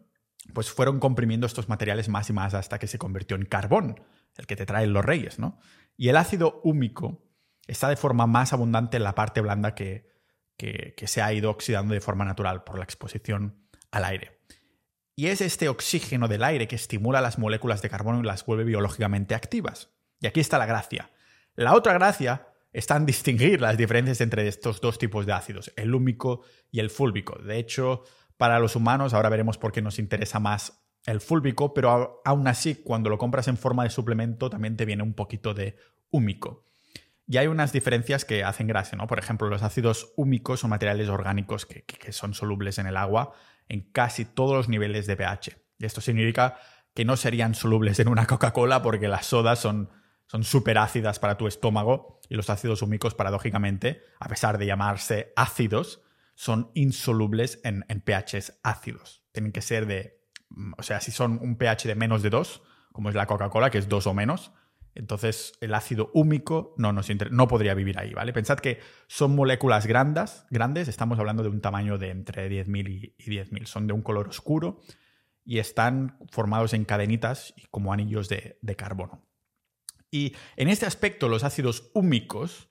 pues 0.53 0.71
fueron 0.71 0.99
comprimiendo 0.99 1.45
estos 1.45 1.67
materiales 1.67 2.09
más 2.09 2.29
y 2.29 2.33
más 2.33 2.53
hasta 2.53 2.79
que 2.79 2.87
se 2.87 2.99
convirtió 2.99 3.35
en 3.35 3.45
carbón, 3.45 4.01
el 4.37 4.47
que 4.47 4.55
te 4.55 4.65
traen 4.65 4.93
los 4.93 5.03
reyes, 5.03 5.39
¿no? 5.39 5.59
Y 5.97 6.09
el 6.09 6.17
ácido 6.17 6.61
húmico 6.63 7.23
está 7.65 7.89
de 7.89 7.97
forma 7.97 8.27
más 8.27 8.53
abundante 8.53 8.97
en 8.97 9.03
la 9.03 9.15
parte 9.15 9.41
blanda 9.41 9.73
que, 9.75 10.09
que, 10.57 10.93
que 10.95 11.07
se 11.07 11.21
ha 11.21 11.33
ido 11.33 11.49
oxidando 11.49 11.93
de 11.93 12.01
forma 12.01 12.23
natural 12.23 12.63
por 12.63 12.77
la 12.77 12.83
exposición 12.83 13.67
al 13.91 14.05
aire. 14.05 14.36
Y 15.19 15.29
es 15.29 15.41
este 15.41 15.67
oxígeno 15.67 16.27
del 16.27 16.43
aire 16.43 16.67
que 16.67 16.75
estimula 16.75 17.21
las 17.21 17.39
moléculas 17.39 17.81
de 17.81 17.89
carbono 17.89 18.19
y 18.19 18.23
las 18.23 18.45
vuelve 18.45 18.65
biológicamente 18.65 19.33
activas. 19.33 19.89
Y 20.19 20.27
aquí 20.27 20.39
está 20.39 20.59
la 20.59 20.67
gracia. 20.67 21.09
La 21.55 21.73
otra 21.73 21.93
gracia 21.93 22.49
está 22.71 22.97
en 22.97 23.07
distinguir 23.07 23.59
las 23.59 23.77
diferencias 23.77 24.21
entre 24.21 24.47
estos 24.47 24.79
dos 24.79 24.99
tipos 24.99 25.25
de 25.25 25.33
ácidos, 25.33 25.73
el 25.75 25.95
húmico 25.95 26.43
y 26.69 26.81
el 26.81 26.91
fúlbico. 26.91 27.39
De 27.39 27.57
hecho, 27.57 28.03
para 28.37 28.59
los 28.59 28.75
humanos, 28.75 29.15
ahora 29.15 29.29
veremos 29.29 29.57
por 29.57 29.71
qué 29.71 29.81
nos 29.81 29.97
interesa 29.97 30.39
más 30.39 30.83
el 31.07 31.19
fúlbico, 31.19 31.73
pero 31.73 32.21
aún 32.23 32.47
así, 32.47 32.75
cuando 32.75 33.09
lo 33.09 33.17
compras 33.17 33.47
en 33.47 33.57
forma 33.57 33.85
de 33.85 33.89
suplemento, 33.89 34.51
también 34.51 34.77
te 34.77 34.85
viene 34.85 35.01
un 35.01 35.15
poquito 35.15 35.55
de 35.55 35.77
húmico. 36.11 36.63
Y 37.25 37.37
hay 37.37 37.47
unas 37.47 37.73
diferencias 37.73 38.23
que 38.23 38.43
hacen 38.43 38.67
gracia, 38.67 38.95
¿no? 38.95 39.07
Por 39.07 39.17
ejemplo, 39.17 39.49
los 39.49 39.63
ácidos 39.63 40.13
húmicos 40.15 40.59
son 40.59 40.69
materiales 40.69 41.09
orgánicos 41.09 41.65
que 41.65 42.11
son 42.11 42.35
solubles 42.35 42.77
en 42.77 42.85
el 42.85 42.97
agua 42.97 43.33
en 43.69 43.91
casi 43.91 44.25
todos 44.25 44.55
los 44.55 44.69
niveles 44.69 45.07
de 45.07 45.15
pH. 45.15 45.57
Esto 45.79 46.01
significa 46.01 46.57
que 46.93 47.05
no 47.05 47.15
serían 47.17 47.55
solubles 47.55 47.99
en 47.99 48.07
una 48.07 48.25
Coca-Cola 48.25 48.81
porque 48.81 49.07
las 49.07 49.27
sodas 49.27 49.59
son 49.59 49.89
son 50.27 50.43
súper 50.43 50.77
ácidas 50.77 51.19
para 51.19 51.37
tu 51.37 51.47
estómago 51.47 52.19
y 52.29 52.35
los 52.35 52.49
ácidos 52.49 52.81
húmicos, 52.81 53.15
paradójicamente, 53.15 54.01
a 54.19 54.27
pesar 54.27 54.57
de 54.57 54.65
llamarse 54.65 55.31
ácidos, 55.35 56.01
son 56.35 56.69
insolubles 56.75 57.59
en, 57.63 57.85
en 57.87 58.01
pHs 58.01 58.59
ácidos. 58.61 59.23
Tienen 59.31 59.53
que 59.53 59.61
ser 59.61 59.87
de, 59.87 60.21
o 60.77 60.83
sea, 60.83 60.99
si 60.99 61.11
son 61.11 61.39
un 61.41 61.57
pH 61.57 61.87
de 61.87 61.95
menos 61.95 62.21
de 62.21 62.29
2, 62.29 62.61
como 62.91 63.09
es 63.09 63.15
la 63.15 63.25
Coca-Cola, 63.25 63.71
que 63.71 63.77
es 63.77 63.87
2 63.87 64.07
o 64.07 64.13
menos, 64.13 64.51
entonces 64.97 65.53
el 65.61 65.73
ácido 65.73 66.09
húmico 66.13 66.73
no, 66.77 66.91
nos 66.91 67.07
no 67.31 67.47
podría 67.47 67.73
vivir 67.73 67.99
ahí, 67.99 68.13
¿vale? 68.13 68.33
Pensad 68.33 68.57
que 68.57 68.79
son 69.07 69.35
moléculas 69.35 69.85
grandes, 69.85 70.45
grandes, 70.49 70.87
estamos 70.87 71.19
hablando 71.19 71.43
de 71.43 71.49
un 71.49 71.61
tamaño 71.61 71.97
de 71.97 72.09
entre 72.09 72.49
10.000 72.49 73.13
y 73.17 73.23
10.000, 73.29 73.65
son 73.65 73.87
de 73.87 73.93
un 73.93 74.01
color 74.01 74.27
oscuro 74.27 74.81
y 75.45 75.59
están 75.59 76.17
formados 76.31 76.73
en 76.73 76.83
cadenitas 76.83 77.53
y 77.55 77.67
como 77.71 77.93
anillos 77.93 78.27
de, 78.27 78.57
carbono. 78.75 79.23
Y 80.09 80.35
en 80.55 80.67
este 80.67 80.85
aspecto 80.85 81.29
los 81.29 81.43
ácidos 81.43 81.91
húmicos 81.93 82.67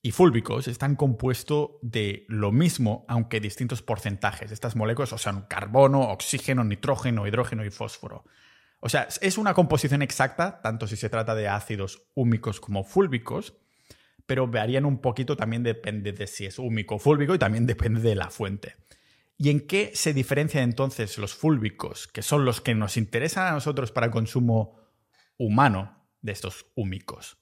y 0.00 0.12
fúlbicos 0.12 0.68
están 0.68 0.96
compuestos 0.96 1.70
de 1.82 2.24
lo 2.28 2.52
mismo, 2.52 3.04
aunque 3.08 3.40
distintos 3.40 3.82
porcentajes. 3.82 4.52
Estas 4.52 4.76
moléculas, 4.76 5.12
o 5.12 5.18
sea, 5.18 5.46
carbono, 5.48 6.00
oxígeno, 6.10 6.62
nitrógeno, 6.62 7.26
hidrógeno 7.26 7.64
y 7.64 7.70
fósforo. 7.70 8.24
O 8.84 8.90
sea, 8.90 9.08
es 9.22 9.38
una 9.38 9.54
composición 9.54 10.02
exacta, 10.02 10.60
tanto 10.60 10.86
si 10.86 10.96
se 10.96 11.08
trata 11.08 11.34
de 11.34 11.48
ácidos 11.48 12.02
húmicos 12.12 12.60
como 12.60 12.84
fúlbicos, 12.84 13.54
pero 14.26 14.46
varían 14.46 14.84
un 14.84 15.00
poquito, 15.00 15.38
también 15.38 15.62
depende 15.62 16.12
de 16.12 16.26
si 16.26 16.44
es 16.44 16.58
húmico 16.58 16.96
o 16.96 16.98
fúlbico 16.98 17.34
y 17.34 17.38
también 17.38 17.64
depende 17.64 18.02
de 18.02 18.14
la 18.14 18.28
fuente. 18.28 18.76
¿Y 19.38 19.48
en 19.48 19.66
qué 19.66 19.92
se 19.94 20.12
diferencian 20.12 20.64
entonces 20.64 21.16
los 21.16 21.34
fúlbicos, 21.34 22.08
que 22.08 22.20
son 22.20 22.44
los 22.44 22.60
que 22.60 22.74
nos 22.74 22.98
interesan 22.98 23.46
a 23.46 23.52
nosotros 23.52 23.90
para 23.90 24.04
el 24.04 24.12
consumo 24.12 24.78
humano 25.38 26.06
de 26.20 26.32
estos 26.32 26.66
húmicos? 26.74 27.38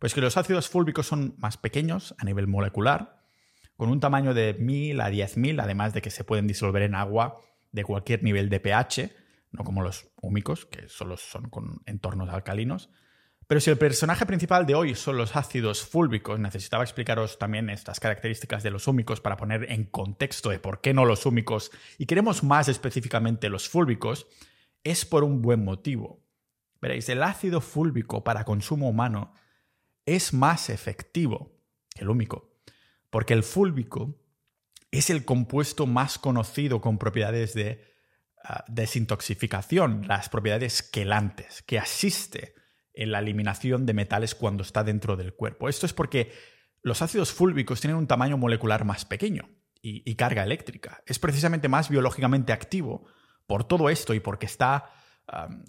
Pues 0.00 0.14
que 0.14 0.20
los 0.20 0.36
ácidos 0.36 0.68
fúlbicos 0.68 1.06
son 1.06 1.36
más 1.38 1.58
pequeños 1.58 2.12
a 2.18 2.24
nivel 2.24 2.48
molecular, 2.48 3.22
con 3.76 3.88
un 3.88 4.00
tamaño 4.00 4.34
de 4.34 4.54
1000 4.54 5.00
a 5.00 5.10
10000, 5.10 5.60
además 5.60 5.94
de 5.94 6.02
que 6.02 6.10
se 6.10 6.24
pueden 6.24 6.48
disolver 6.48 6.82
en 6.82 6.96
agua 6.96 7.38
de 7.70 7.84
cualquier 7.84 8.24
nivel 8.24 8.48
de 8.48 8.58
pH, 8.58 9.21
no 9.52 9.64
como 9.64 9.82
los 9.82 10.10
húmicos, 10.20 10.66
que 10.66 10.88
solo 10.88 11.16
son 11.16 11.48
con 11.48 11.82
entornos 11.86 12.30
alcalinos. 12.30 12.90
Pero 13.46 13.60
si 13.60 13.70
el 13.70 13.76
personaje 13.76 14.24
principal 14.24 14.64
de 14.66 14.74
hoy 14.74 14.94
son 14.94 15.18
los 15.18 15.36
ácidos 15.36 15.82
fúlbicos, 15.82 16.40
necesitaba 16.40 16.84
explicaros 16.84 17.38
también 17.38 17.68
estas 17.68 18.00
características 18.00 18.62
de 18.62 18.70
los 18.70 18.88
húmicos 18.88 19.20
para 19.20 19.36
poner 19.36 19.70
en 19.70 19.84
contexto 19.84 20.48
de 20.48 20.58
por 20.58 20.80
qué 20.80 20.94
no 20.94 21.04
los 21.04 21.26
húmicos 21.26 21.70
y 21.98 22.06
queremos 22.06 22.42
más 22.42 22.68
específicamente 22.68 23.50
los 23.50 23.68
fúlbicos, 23.68 24.26
es 24.84 25.04
por 25.04 25.22
un 25.22 25.42
buen 25.42 25.64
motivo. 25.64 26.24
Veréis, 26.80 27.08
el 27.08 27.22
ácido 27.22 27.60
fúlbico 27.60 28.24
para 28.24 28.44
consumo 28.44 28.88
humano 28.88 29.34
es 30.06 30.32
más 30.32 30.70
efectivo 30.70 31.52
que 31.94 32.02
el 32.02 32.10
húmico, 32.10 32.56
porque 33.10 33.34
el 33.34 33.42
fúlbico 33.42 34.18
es 34.90 35.10
el 35.10 35.24
compuesto 35.24 35.86
más 35.86 36.18
conocido 36.18 36.80
con 36.80 36.98
propiedades 36.98 37.54
de 37.54 37.91
Ah, 38.44 38.64
desintoxicación, 38.66 40.08
las 40.08 40.28
propiedades 40.28 40.82
quelantes, 40.82 41.62
que 41.62 41.78
asiste 41.78 42.54
en 42.92 43.12
la 43.12 43.20
eliminación 43.20 43.86
de 43.86 43.94
metales 43.94 44.34
cuando 44.34 44.64
está 44.64 44.82
dentro 44.82 45.16
del 45.16 45.34
cuerpo. 45.34 45.68
Esto 45.68 45.86
es 45.86 45.92
porque 45.92 46.32
los 46.82 47.02
ácidos 47.02 47.32
fúlbicos 47.32 47.80
tienen 47.80 47.96
un 47.96 48.08
tamaño 48.08 48.36
molecular 48.36 48.84
más 48.84 49.04
pequeño 49.04 49.48
y, 49.80 50.14
carga 50.16 50.42
eléctrica. 50.42 51.02
Es 51.06 51.20
precisamente 51.20 51.68
más 51.68 51.88
biológicamente 51.88 52.52
activo 52.52 53.06
por 53.46 53.62
todo 53.62 53.88
esto 53.88 54.12
y 54.12 54.18
porque 54.18 54.46
está, 54.46 54.90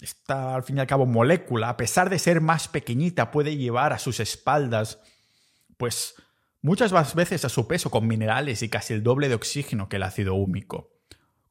está, 0.02 0.56
al 0.56 0.64
fin 0.64 0.78
y 0.78 0.80
al 0.80 0.88
cabo, 0.88 1.06
molécula, 1.06 1.70
a 1.70 1.78
pesar 1.78 2.10
de 2.10 2.18
ser 2.18 2.42
más 2.42 2.68
pequeñita, 2.68 3.30
puede 3.30 3.56
llevar 3.56 3.94
a 3.94 4.00
sus 4.00 4.20
espaldas, 4.20 5.00
pues 5.78 6.16
muchas 6.62 7.14
veces 7.14 7.46
a 7.46 7.50
su 7.50 7.68
peso 7.68 7.92
con 7.92 8.08
minerales 8.08 8.64
y 8.64 8.70
casi 8.70 8.96
el 8.96 9.04
doble 9.04 9.30
de 9.30 9.36
oxígeno 9.36 9.90
que 9.90 9.98
el 9.98 10.04
ácido 10.04 10.34
húmico. 10.34 10.93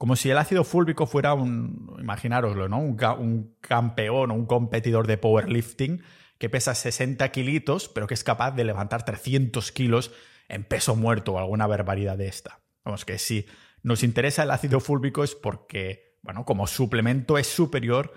Como 0.02 0.16
si 0.16 0.30
el 0.30 0.38
ácido 0.38 0.64
fúlbico 0.64 1.06
fuera 1.06 1.32
un, 1.32 1.94
imaginároslo, 2.00 2.68
¿no? 2.68 2.80
Un, 2.80 3.54
campeón 3.60 4.32
o 4.32 4.34
un 4.34 4.46
competidor 4.46 5.06
de 5.06 5.16
powerlifting 5.16 6.02
que 6.38 6.50
pesa 6.50 6.74
60 6.74 7.30
kilitos, 7.30 7.88
pero 7.88 8.08
que 8.08 8.14
es 8.14 8.24
capaz 8.24 8.50
de 8.50 8.64
levantar 8.64 9.04
300 9.04 9.70
kilos 9.70 10.10
en 10.48 10.64
peso 10.64 10.96
muerto 10.96 11.34
o 11.34 11.38
alguna 11.38 11.68
barbaridad 11.68 12.18
de 12.18 12.26
esta. 12.26 12.64
Vamos, 12.84 13.04
que 13.04 13.16
si 13.16 13.46
nos 13.84 14.02
interesa 14.02 14.42
el 14.42 14.50
ácido 14.50 14.80
fúlbico 14.80 15.22
es 15.22 15.36
porque, 15.36 16.18
bueno, 16.22 16.44
como 16.44 16.66
suplemento 16.66 17.38
es 17.38 17.46
superior 17.46 18.12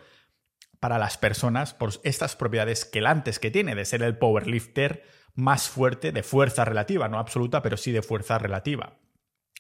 para 0.80 0.98
las 0.98 1.20
personas 1.20 1.75
por 1.75 1.92
estas 2.01 2.36
propiedades 2.36 2.86
quelantes 2.86 3.38
que 3.38 3.51
tiene 3.51 3.75
de 3.75 3.86
ser 3.86 4.01
el 4.01 4.18
powerlifter 4.18 5.04
más 5.36 5.70
fuerte 5.70 6.12
de 6.12 6.24
fuerza 6.24 6.65
relativa, 6.65 7.10
no 7.10 7.20
absoluta, 7.20 7.62
pero 7.62 7.77
sí 7.77 7.92
de 7.92 8.01
fuerza 8.01 8.39
relativa. 8.39 8.98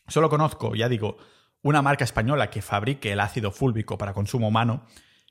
Solo 0.07 0.31
conozco, 0.31 0.73
ya 0.73 0.89
digo, 0.89 1.17
una 1.65 1.81
marca 1.81 2.03
española 2.03 2.51
que 2.51 2.61
fabrique 2.61 3.11
el 3.11 3.19
ácido 3.19 3.51
fúlbico 3.51 3.97
para 3.97 4.13
consumo 4.13 4.49
humano 4.49 4.85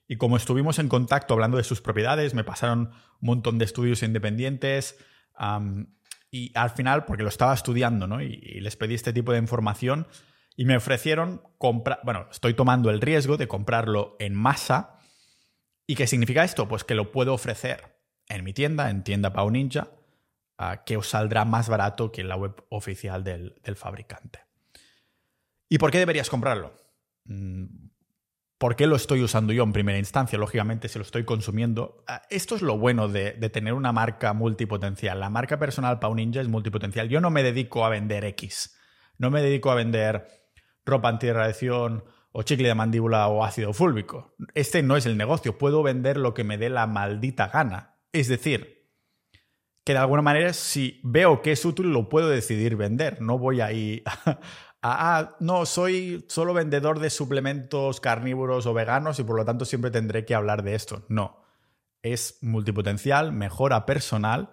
Y 0.09 0.17
como 0.17 0.37
estuvimos 0.37 0.81
en 0.81 0.89
contacto 0.89 1.33
hablando 1.33 1.59
de 1.59 1.63
sus 1.63 1.81
propiedades, 1.81 2.35
me 2.35 2.43
pasaron 2.43 2.91
un 3.21 3.27
montón 3.27 3.57
de 3.57 3.65
estudios 3.65 4.03
independientes. 4.03 4.99
y 6.33 6.51
al 6.57 6.71
final, 6.71 7.05
porque 7.05 7.23
lo 7.23 7.29
estaba 7.29 7.55
estudiando, 7.55 8.09
¿no? 8.09 8.21
Y, 8.21 8.61
les 8.61 8.75
pedí 8.75 8.95
este 8.95 9.13
tipo 9.13 9.31
de 9.31 9.39
información 9.39 10.09
y 10.57 10.65
me 10.65 10.77
ofrecieron 10.77 11.41
comprar. 11.57 12.01
Bueno, 12.03 12.27
estoy 12.33 12.55
tomando 12.55 12.91
el 12.91 13.01
riesgo 13.01 13.37
de 13.37 13.47
comprarlo 13.47 14.17
en 14.19 14.35
masa. 14.35 14.99
¿Y 15.87 15.95
qué 15.95 16.09
significa 16.09 16.43
esto? 16.43 16.67
Pues 16.67 16.83
que 16.83 16.97
lo 16.97 17.13
puedo 17.13 17.33
ofrecer 17.33 17.97
en 18.29 18.43
mi 18.43 18.53
tienda, 18.53 18.91
en 18.91 19.05
tienda 19.05 19.33
Pau 19.33 19.51
Ninja, 19.51 19.89
que 20.85 20.97
os 20.97 21.09
saldrá 21.09 21.45
más 21.45 21.69
barato 21.69 22.11
que 22.11 22.23
en 22.23 22.29
la 22.29 22.37
web 22.37 22.65
oficial 22.71 23.23
del, 23.23 23.55
fabricante. 23.77 24.41
¿Y 25.69 25.79
por 25.79 25.91
qué 25.91 25.99
deberías 25.99 26.31
comprarlo? 26.31 26.75
Mm, 27.25 27.67
¿Por 28.59 28.77
qué 28.77 28.87
lo 28.87 28.97
estoy 28.97 29.23
usando 29.23 29.53
yo 29.53 29.63
en 29.63 29.73
primera 29.73 29.99
instancia? 29.99 30.39
Lógicamente, 30.39 30.89
si 30.89 30.99
lo 30.99 31.05
estoy 31.05 31.25
consumiendo. 31.25 32.03
Ah, 32.07 32.23
esto 32.31 32.55
es 32.55 32.63
lo 32.63 32.79
bueno 32.79 33.09
de, 33.09 33.33
tener 33.51 33.75
una 33.75 33.93
marca 33.93 34.33
multipotencial. 34.33 35.21
La 35.21 35.29
marca 35.29 35.59
personal 35.59 35.99
Pau 35.99 36.15
Ninja 36.15 36.41
es 36.41 36.49
multipotencial. 36.49 37.09
Yo 37.09 37.21
no 37.21 37.31
me 37.31 37.43
dedico 37.43 37.85
a 37.85 37.89
vender 37.89 38.25
X. 38.25 38.75
No 39.19 39.31
me 39.31 39.43
dedico 39.43 39.71
a 39.71 39.75
vender 39.75 40.27
ropa 40.87 41.09
antirradiación 41.09 42.05
o 42.33 42.43
chicle 42.43 42.69
de 42.69 42.75
mandíbula 42.75 43.29
o 43.29 43.45
ácido 43.45 43.73
fúlvico. 43.73 44.35
Este 44.55 44.83
no 44.83 44.97
es 44.97 45.05
el 45.05 45.17
negocio. 45.17 45.59
Puedo 45.59 45.83
vender 45.83 46.17
lo 46.17 46.33
que 46.33 46.45
me 46.45 46.57
dé 46.57 46.71
la 46.71 46.87
maldita 46.87 47.49
gana. 47.49 47.99
Es 48.13 48.29
decir, 48.29 48.89
que 49.85 49.93
de 49.93 49.99
alguna 49.99 50.23
manera 50.23 50.53
si 50.53 51.01
veo 51.05 51.43
que 51.43 51.53
es 51.53 51.65
útil 51.65 51.93
lo 51.93 52.09
puedo 52.09 52.29
decidir 52.29 52.77
vender. 52.77 53.21
No 53.21 53.39
voy 53.39 53.61
ahí 53.61 54.03
a, 54.87 55.17
ah, 55.17 55.37
no, 55.41 55.65
soy 55.65 56.27
solo 56.29 56.53
vendedor 56.53 56.99
de 56.99 57.09
suplementos 57.09 58.03
carnívoros 58.03 58.67
o 58.67 58.75
veganos 58.75 59.19
y 59.19 59.25
por 59.25 59.37
lo 59.37 59.45
tanto 59.47 59.65
siempre 59.65 59.91
tendré 59.91 60.27
que 60.27 60.35
hablar 60.35 60.63
de 60.63 60.75
esto. 60.75 61.07
No, 61.09 61.43
es 62.03 62.37
multipotencial, 62.43 63.33
mejora 63.33 63.87
personal 63.87 64.51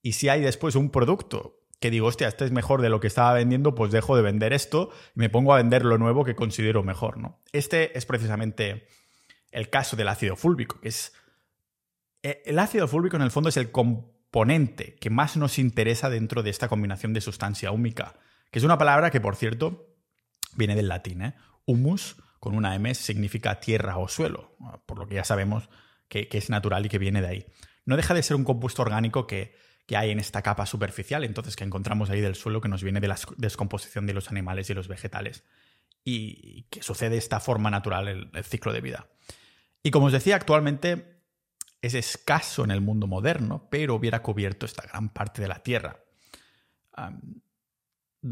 y 0.00 0.12
si 0.12 0.30
hay 0.30 0.40
después 0.40 0.76
un 0.76 0.88
producto 0.88 1.60
que 1.78 1.90
digo, 1.90 2.06
hostia, 2.06 2.26
este 2.26 2.46
es 2.46 2.52
mejor 2.52 2.80
de 2.80 2.88
lo 2.88 3.00
que 3.00 3.06
estaba 3.06 3.34
vendiendo, 3.34 3.74
pues 3.74 3.92
dejo 3.92 4.16
de 4.16 4.22
vender 4.22 4.54
esto 4.54 4.88
y 5.14 5.20
me 5.20 5.28
pongo 5.28 5.52
a 5.52 5.58
vender 5.58 5.84
lo 5.84 5.98
nuevo 5.98 6.24
que 6.24 6.34
considero 6.34 6.82
mejor, 6.82 7.18
¿no? 7.18 7.42
Este 7.52 7.98
es 7.98 8.06
precisamente 8.06 8.88
el 9.50 9.68
caso 9.68 9.94
del 9.94 10.08
ácido 10.08 10.36
fúlvico, 10.36 10.80
que 10.80 10.88
es... 10.88 11.12
Eh, 12.22 12.42
el 12.46 12.58
ácido 12.58 12.88
fúlvico 12.88 13.16
en 13.16 13.22
el 13.22 13.30
fondo 13.30 13.50
es 13.50 13.58
el 13.58 13.70
componente 13.70 14.94
que 14.94 15.10
más 15.10 15.36
nos 15.36 15.58
interesa 15.58 16.08
dentro 16.08 16.42
de 16.42 16.48
esta 16.48 16.68
combinación 16.68 17.12
de 17.12 17.20
sustancia 17.20 17.72
húmica, 17.72 18.14
que 18.50 18.58
es 18.58 18.64
una 18.64 18.78
palabra 18.78 19.10
que, 19.10 19.20
por 19.20 19.36
cierto, 19.36 19.96
viene 20.54 20.74
del 20.74 20.88
latín. 20.88 21.22
¿eh? 21.22 21.34
Humus, 21.64 22.16
con 22.40 22.54
una 22.54 22.74
M, 22.74 22.94
significa 22.94 23.60
tierra 23.60 23.98
o 23.98 24.08
suelo, 24.08 24.56
por 24.86 24.98
lo 24.98 25.06
que 25.06 25.16
ya 25.16 25.24
sabemos 25.24 25.68
que, 26.08 26.28
es 26.30 26.50
natural 26.50 26.86
y 26.86 26.88
que 26.88 26.98
viene 26.98 27.20
de 27.20 27.28
ahí. 27.28 27.46
No 27.84 27.96
deja 27.96 28.14
de 28.14 28.22
ser 28.22 28.36
un 28.36 28.44
compuesto 28.44 28.82
orgánico 28.82 29.26
que, 29.26 29.54
hay 29.94 30.10
en 30.10 30.18
esta 30.18 30.42
capa 30.42 30.66
superficial, 30.66 31.22
entonces 31.22 31.54
que 31.54 31.62
encontramos 31.62 32.10
ahí 32.10 32.20
del 32.20 32.34
suelo 32.34 32.60
que 32.60 32.68
nos 32.68 32.82
viene 32.82 32.98
de 32.98 33.06
la 33.06 33.16
descomposición 33.36 34.04
de 34.06 34.14
los 34.14 34.30
animales 34.30 34.68
y 34.68 34.74
los 34.74 34.88
vegetales 34.88 35.44
y 36.02 36.64
que 36.70 36.82
sucede 36.82 37.10
de 37.10 37.18
esta 37.18 37.38
forma 37.38 37.70
natural 37.70 38.08
el, 38.08 38.30
el 38.34 38.44
ciclo 38.44 38.72
de 38.72 38.80
vida. 38.80 39.06
Y 39.84 39.92
como 39.92 40.06
os 40.06 40.12
decía, 40.12 40.34
actualmente 40.34 41.16
es 41.82 41.94
escaso 41.94 42.64
en 42.64 42.72
el 42.72 42.80
mundo 42.80 43.06
moderno, 43.06 43.68
pero 43.70 43.94
hubiera 43.94 44.22
cubierto 44.22 44.66
esta 44.66 44.82
gran 44.82 45.08
parte 45.08 45.42
de 45.42 45.48
la 45.48 45.62
Tierra. 45.62 46.00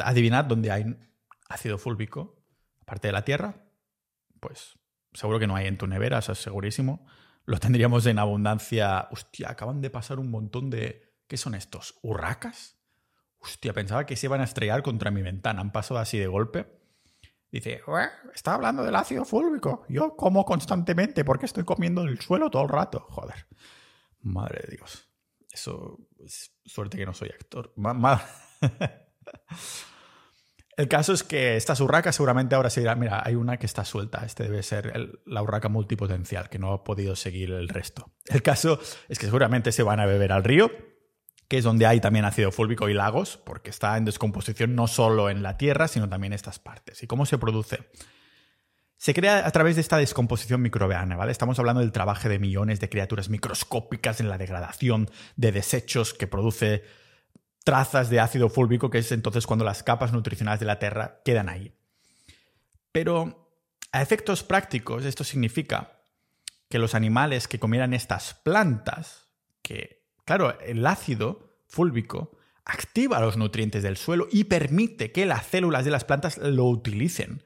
Adivinad 0.00 0.44
dónde 0.44 0.70
hay 0.70 0.96
ácido 1.48 1.78
fúlvico, 1.78 2.42
aparte 2.80 3.08
de 3.08 3.12
la 3.12 3.24
Tierra. 3.24 3.66
Pues 4.40 4.78
seguro 5.12 5.38
que 5.38 5.46
no 5.46 5.56
hay 5.56 5.66
en 5.66 5.78
tu 5.78 5.86
nevera, 5.86 6.18
eso 6.18 6.32
es 6.32 6.38
segurísimo. 6.38 7.06
Lo 7.46 7.58
tendríamos 7.58 8.06
en 8.06 8.18
abundancia. 8.18 9.08
Hostia, 9.10 9.50
acaban 9.50 9.80
de 9.80 9.90
pasar 9.90 10.18
un 10.18 10.30
montón 10.30 10.70
de. 10.70 11.14
¿Qué 11.26 11.36
son 11.36 11.54
estos? 11.54 11.98
¿Urracas? 12.02 12.78
Hostia, 13.38 13.72
pensaba 13.72 14.06
que 14.06 14.16
se 14.16 14.26
iban 14.26 14.40
a 14.40 14.44
estrellar 14.44 14.82
contra 14.82 15.10
mi 15.10 15.22
ventana. 15.22 15.60
Han 15.60 15.72
pasado 15.72 16.00
así 16.00 16.18
de 16.18 16.26
golpe. 16.26 16.66
Dice, 17.50 17.82
está 18.34 18.54
hablando 18.54 18.82
del 18.82 18.96
ácido 18.96 19.24
fúlvico. 19.24 19.84
Yo 19.88 20.16
como 20.16 20.44
constantemente 20.44 21.24
porque 21.24 21.46
estoy 21.46 21.64
comiendo 21.64 22.02
el 22.02 22.20
suelo 22.20 22.50
todo 22.50 22.62
el 22.62 22.68
rato. 22.68 23.06
Joder. 23.10 23.46
Madre 24.22 24.62
de 24.66 24.76
Dios. 24.76 25.08
Eso 25.52 26.00
es 26.18 26.52
suerte 26.64 26.96
que 26.96 27.06
no 27.06 27.14
soy 27.14 27.28
actor. 27.28 27.72
el 30.76 30.88
caso 30.88 31.12
es 31.12 31.22
que 31.22 31.56
estas 31.56 31.80
urracas 31.80 32.16
seguramente 32.16 32.54
ahora 32.54 32.70
se 32.70 32.80
dirán, 32.80 32.98
mira, 32.98 33.22
hay 33.24 33.34
una 33.34 33.56
que 33.56 33.66
está 33.66 33.84
suelta. 33.84 34.24
Este 34.24 34.44
debe 34.44 34.62
ser 34.62 35.20
la 35.26 35.42
urraca 35.42 35.68
multipotencial, 35.68 36.48
que 36.48 36.58
no 36.58 36.72
ha 36.72 36.84
podido 36.84 37.16
seguir 37.16 37.50
el 37.50 37.68
resto. 37.68 38.12
El 38.26 38.42
caso 38.42 38.80
es 39.08 39.18
que 39.18 39.26
seguramente 39.26 39.72
se 39.72 39.82
van 39.82 40.00
a 40.00 40.06
beber 40.06 40.32
al 40.32 40.44
río 40.44 40.70
que 41.48 41.58
es 41.58 41.64
donde 41.64 41.86
hay 41.86 42.00
también 42.00 42.24
ácido 42.24 42.50
fúlvico 42.50 42.88
y 42.88 42.94
lagos, 42.94 43.36
porque 43.44 43.70
está 43.70 43.96
en 43.96 44.04
descomposición 44.04 44.74
no 44.74 44.86
solo 44.86 45.28
en 45.30 45.42
la 45.42 45.56
Tierra, 45.56 45.88
sino 45.88 46.08
también 46.08 46.32
en 46.32 46.36
estas 46.36 46.58
partes. 46.58 47.02
¿Y 47.02 47.06
cómo 47.06 47.26
se 47.26 47.38
produce? 47.38 47.90
Se 48.96 49.12
crea 49.12 49.46
a 49.46 49.50
través 49.50 49.74
de 49.74 49.82
esta 49.82 49.98
descomposición 49.98 50.62
microbiana, 50.62 51.16
¿vale? 51.16 51.32
Estamos 51.32 51.58
hablando 51.58 51.80
del 51.80 51.92
trabajo 51.92 52.28
de 52.28 52.38
millones 52.38 52.80
de 52.80 52.88
criaturas 52.88 53.28
microscópicas 53.28 54.20
en 54.20 54.28
la 54.28 54.38
degradación 54.38 55.10
de 55.36 55.52
desechos 55.52 56.14
que 56.14 56.26
produce 56.26 56.84
trazas 57.64 58.10
de 58.10 58.20
ácido 58.20 58.48
fúlvico, 58.48 58.90
que 58.90 58.98
es 58.98 59.10
entonces 59.12 59.46
cuando 59.46 59.64
las 59.64 59.82
capas 59.82 60.12
nutricionales 60.12 60.60
de 60.60 60.66
la 60.66 60.78
Tierra 60.78 61.20
quedan 61.24 61.48
ahí. 61.48 61.74
Pero 62.92 63.50
a 63.90 64.02
efectos 64.02 64.44
prácticos, 64.44 65.04
esto 65.04 65.24
significa 65.24 66.02
que 66.68 66.78
los 66.78 66.94
animales 66.94 67.48
que 67.48 67.58
comieran 67.58 67.94
estas 67.94 68.34
plantas, 68.34 69.28
que 69.62 70.04
Claro, 70.24 70.58
el 70.60 70.86
ácido 70.86 71.60
fúlvico 71.66 72.36
activa 72.64 73.20
los 73.20 73.36
nutrientes 73.36 73.82
del 73.82 73.96
suelo 73.96 74.26
y 74.30 74.44
permite 74.44 75.12
que 75.12 75.26
las 75.26 75.46
células 75.46 75.84
de 75.84 75.90
las 75.90 76.04
plantas 76.04 76.38
lo 76.38 76.64
utilicen. 76.64 77.44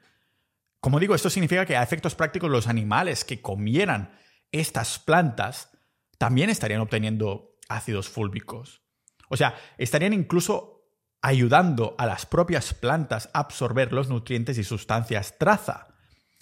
Como 0.81 1.00
digo, 1.00 1.14
esto 1.14 1.28
significa 1.28 1.66
que 1.66 1.76
a 1.76 1.83
efectos 1.83 2.14
prácticos 2.14 2.50
los 2.50 2.68
animales 2.68 3.24
que 3.24 3.42
comieran 3.42 4.12
estas 4.52 5.00
plantas 5.00 5.70
también 6.18 6.50
estarían 6.50 6.81
obteniendo 6.81 7.57
ácidos 7.68 8.09
fúlvicos. 8.09 8.83
O 9.29 9.37
sea, 9.37 9.55
estarían 9.79 10.12
incluso 10.12 10.91
ayudando 11.21 11.95
a 11.99 12.07
las 12.07 12.27
propias 12.27 12.75
plantas 12.75 13.29
a 13.33 13.41
absorber 13.41 13.93
los 13.93 14.09
nutrientes 14.09 14.59
y 14.59 14.64
sustancias 14.64 15.37
traza. 15.38 15.88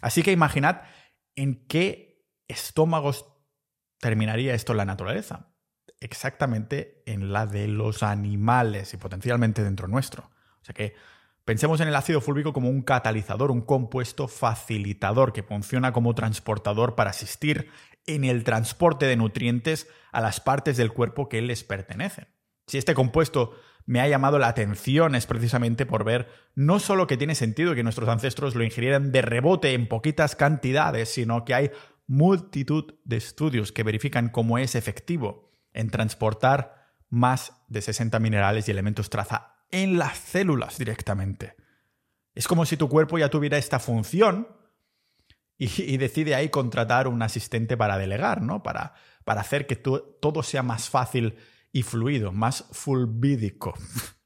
Así 0.02 0.22
que 0.22 0.32
imaginad 0.32 0.82
en 1.34 1.66
qué 1.66 2.26
estómagos 2.48 3.26
terminaría 3.98 4.54
esto 4.54 4.72
en 4.72 4.78
la 4.78 4.84
naturaleza 4.84 5.56
exactamente 6.00 7.02
en 7.06 7.32
la 7.32 7.46
de 7.46 7.68
los 7.68 8.02
animales 8.02 8.94
y 8.94 8.96
potencialmente 8.96 9.62
dentro 9.62 9.88
nuestro. 9.88 10.30
O 10.60 10.64
sea 10.64 10.74
que 10.74 10.94
pensemos 11.44 11.80
en 11.80 11.88
el 11.88 11.96
ácido 11.96 12.20
fúlvico 12.20 12.52
como 12.52 12.68
un 12.68 12.82
catalizador, 12.82 13.50
un 13.50 13.62
compuesto 13.62 14.28
facilitador 14.28 15.32
que 15.32 15.42
funciona 15.42 15.92
como 15.92 16.14
transportador 16.14 16.94
para 16.94 17.10
asistir 17.10 17.70
en 18.06 18.24
el 18.24 18.44
transporte 18.44 19.06
de 19.06 19.16
nutrientes 19.16 19.88
a 20.12 20.20
las 20.20 20.40
partes 20.40 20.76
del 20.76 20.92
cuerpo 20.92 21.28
que 21.28 21.42
les 21.42 21.64
pertenecen. 21.64 22.28
Si 22.66 22.78
este 22.78 22.94
compuesto 22.94 23.54
me 23.86 24.00
ha 24.00 24.08
llamado 24.08 24.38
la 24.38 24.48
atención 24.48 25.14
es 25.14 25.26
precisamente 25.26 25.86
por 25.86 26.04
ver 26.04 26.28
no 26.54 26.80
solo 26.80 27.06
que 27.06 27.16
tiene 27.16 27.36
sentido 27.36 27.74
que 27.74 27.84
nuestros 27.84 28.08
ancestros 28.08 28.54
lo 28.56 28.64
ingirieran 28.64 29.12
de 29.12 29.22
rebote 29.22 29.72
en 29.72 29.86
poquitas 29.86 30.34
cantidades, 30.34 31.08
sino 31.08 31.44
que 31.44 31.54
hay 31.54 31.70
multitud 32.08 32.94
de 33.04 33.16
estudios 33.16 33.72
que 33.72 33.84
verifican 33.84 34.28
cómo 34.28 34.58
es 34.58 34.74
efectivo 34.74 35.50
en 35.72 35.90
transportar 35.90 36.74
más 37.08 37.52
de 37.68 37.82
60 37.82 38.18
minerales 38.18 38.66
y 38.66 38.72
elementos 38.72 39.10
traza 39.10 39.56
en 39.70 39.98
las 39.98 40.18
células 40.18 40.78
directamente. 40.78 41.54
Es 42.34 42.48
como 42.48 42.66
si 42.66 42.76
tu 42.76 42.88
cuerpo 42.88 43.18
ya 43.18 43.30
tuviera 43.30 43.58
esta 43.58 43.78
función 43.78 44.48
y, 45.58 45.96
decide 45.96 46.34
ahí 46.34 46.50
contratar 46.50 47.08
un 47.08 47.22
asistente 47.22 47.78
para 47.78 47.96
delegar, 47.96 48.42
¿no? 48.42 48.62
Para, 48.62 48.94
para 49.24 49.40
hacer 49.40 49.66
que 49.66 49.76
todo 49.76 50.42
sea 50.42 50.62
más 50.62 50.90
fácil 50.90 51.36
y 51.76 51.82
fluido, 51.82 52.32
más 52.32 52.64
fulvídico. 52.72 53.74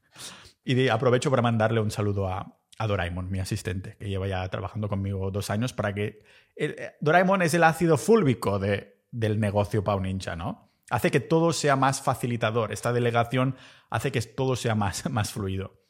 y 0.63 0.87
aprovecho 0.87 1.29
para 1.29 1.41
mandarle 1.41 1.81
un 1.81 1.91
saludo 1.91 2.29
a, 2.29 2.57
Doraemon, 2.79 3.29
mi 3.29 3.39
asistente, 3.39 3.97
que 3.99 4.07
lleva 4.07 4.25
ya 4.25 4.47
trabajando 4.47 4.87
conmigo 4.87 5.31
dos 5.31 5.49
años 5.49 5.73
para 5.73 5.93
que... 5.93 6.23
Eh, 6.55 6.93
Doraemon 7.01 7.41
es 7.41 7.53
el 7.53 7.65
ácido 7.65 7.97
fúlvico 7.97 8.57
de, 8.57 9.03
del 9.11 9.37
negocio 9.39 9.83
Pau 9.83 10.01
¿no? 10.01 10.71
hace 10.89 11.11
que 11.11 11.19
todo 11.19 11.51
sea 11.51 11.75
más 11.75 12.01
facilitador. 12.01 12.71
Esta 12.71 12.93
delegación 12.93 13.57
hace 13.89 14.13
que 14.13 14.21
todo 14.21 14.55
sea 14.55 14.73
más, 14.73 15.09
más 15.11 15.33
fluido. 15.33 15.83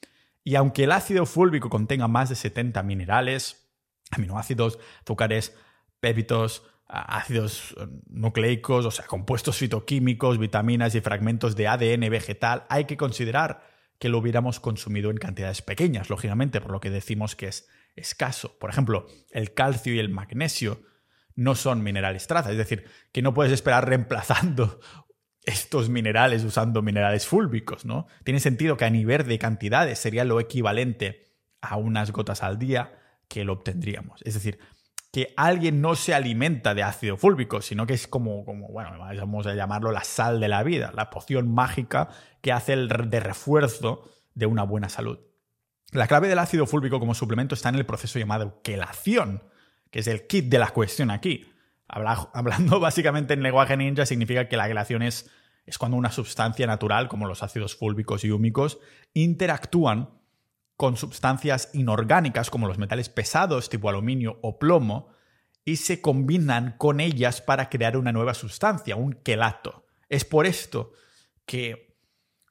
Y 0.44 0.56
aunque 0.56 0.86
el 0.86 0.92
ácido 0.92 1.28
fúlvico 1.28 1.70
contenga 1.70 2.08
más 2.08 2.30
de 2.30 2.36
70 2.36 2.82
minerales, 2.82 3.72
aminoácidos, 4.10 4.80
azúcares, 5.04 5.56
péptidos, 6.00 6.64
ácidos 6.92 7.74
eh, 7.80 7.88
nucleicos, 8.10 8.86
o 8.86 8.92
sea, 8.92 9.06
compuestos 9.06 9.58
fitoquímicos, 9.58 10.38
vitaminas 10.38 10.94
y 10.96 11.02
fragmentos 11.02 11.56
de 11.56 11.68
ADN 11.68 12.10
vegetal, 12.10 12.66
hay 12.70 12.86
que 12.86 12.98
considerar 12.98 13.64
que 13.98 14.10
lo 14.10 14.18
hubiéramos 14.18 14.60
consumido 14.60 15.12
en 15.12 15.18
cantidades 15.18 15.62
pequeñas, 15.62 16.10
lógicamente, 16.10 16.60
por 16.60 16.72
lo 16.72 16.80
que 16.80 16.90
decimos 16.90 17.36
que 17.36 17.48
es 17.48 17.68
escaso. 17.96 18.58
Por 18.60 18.70
ejemplo, 18.70 19.08
el 19.30 19.54
calcio 19.54 19.94
y 19.94 20.00
el 20.00 20.10
magnesio 20.10 20.82
no 21.36 21.56
son 21.56 21.84
minerales 21.84 22.28
traza. 22.28 22.52
Es 22.52 22.58
decir, 22.58 22.86
que 23.12 23.22
no 23.22 23.34
puedes 23.34 23.54
esperar 23.54 23.88
reemplazando 23.88 24.80
estos 25.44 25.90
minerales 25.90 26.44
usando 26.44 26.82
minerales 26.82 27.26
fúlbicos, 27.26 27.86
¿no? 27.86 28.08
Tiene 28.24 28.40
sentido 28.40 28.78
que 28.78 28.86
a 28.86 28.90
nivel 28.90 29.28
de 29.28 29.40
cantidades 29.40 30.00
sería 30.00 30.24
lo 30.24 30.40
equivalente 30.40 31.32
a 31.62 31.78
unas 31.78 32.12
gotas 32.12 32.44
al 32.44 32.60
día 32.60 33.00
que 33.28 33.44
lo 33.46 33.54
obtendríamos. 33.54 34.22
Es 34.24 34.34
decir, 34.34 34.60
que 35.12 35.34
alguien 35.36 35.82
no 35.82 35.96
se 35.96 36.14
alimenta 36.14 36.74
de 36.74 36.84
ácido 36.84 37.18
fúlbico, 37.18 37.62
sino 37.62 37.86
que 37.86 37.94
es 37.94 38.08
como, 38.08 38.46
como, 38.46 38.70
bueno, 38.70 38.98
vamos 38.98 39.46
a 39.46 39.54
llamarlo 39.54 39.92
la 39.92 40.06
sal 40.06 40.40
de 40.40 40.48
la 40.48 40.64
vida, 40.64 40.92
la 40.96 41.10
poción 41.10 41.54
mágica 41.54 42.10
que 42.42 42.54
hace 42.54 42.74
el 42.74 42.88
de 42.88 43.20
refuerzo 43.20 44.10
de 44.34 44.46
una 44.46 44.64
buena 44.64 44.88
salud. 44.88 45.20
La 45.92 46.08
clave 46.08 46.30
del 46.30 46.40
ácido 46.40 46.66
fúlbico 46.66 47.02
como 47.02 47.14
suplemento 47.14 47.56
está 47.56 47.68
en 47.68 47.76
el 47.76 47.86
proceso 47.86 48.18
llamado 48.18 48.62
quelación, 48.62 49.44
que 49.90 50.00
es 50.00 50.08
el 50.08 50.26
kit 50.28 50.46
de 50.46 50.60
la 50.60 50.70
cuestión 50.70 51.12
aquí. 51.12 51.52
hablando 51.88 52.80
básicamente 52.80 53.34
en 53.34 53.44
lenguaje 53.44 53.76
ninja, 53.76 54.06
significa 54.06 54.48
que 54.48 54.56
la 54.56 54.70
quelación 54.70 55.02
es, 55.02 55.30
es 55.66 55.78
cuando 55.78 55.98
una 55.98 56.14
sustancia 56.14 56.66
natural, 56.66 57.10
como 57.10 57.28
los 57.28 57.44
ácidos 57.44 57.76
fúlbicos 57.76 58.24
y 58.24 58.32
húmicos, 58.32 58.80
interactúan 59.14 60.21
con 60.82 60.98
sustancias 60.98 61.70
inorgánicas 61.74 62.50
como 62.50 62.68
los 62.68 62.80
metales 62.80 63.08
pesados 63.08 63.70
tipo 63.70 63.88
aluminio 63.88 64.40
o 64.42 64.58
plomo 64.58 65.10
y 65.64 65.76
se 65.76 66.02
combinan 66.02 66.74
con 66.80 67.00
ellas 67.00 67.40
para 67.40 67.70
crear 67.70 67.98
una 67.98 68.12
nueva 68.12 68.34
sustancia, 68.34 68.96
un 68.96 69.14
quelato. 69.14 69.86
Es 70.10 70.26
por 70.26 70.48
esto 70.48 70.94
que 71.46 72.00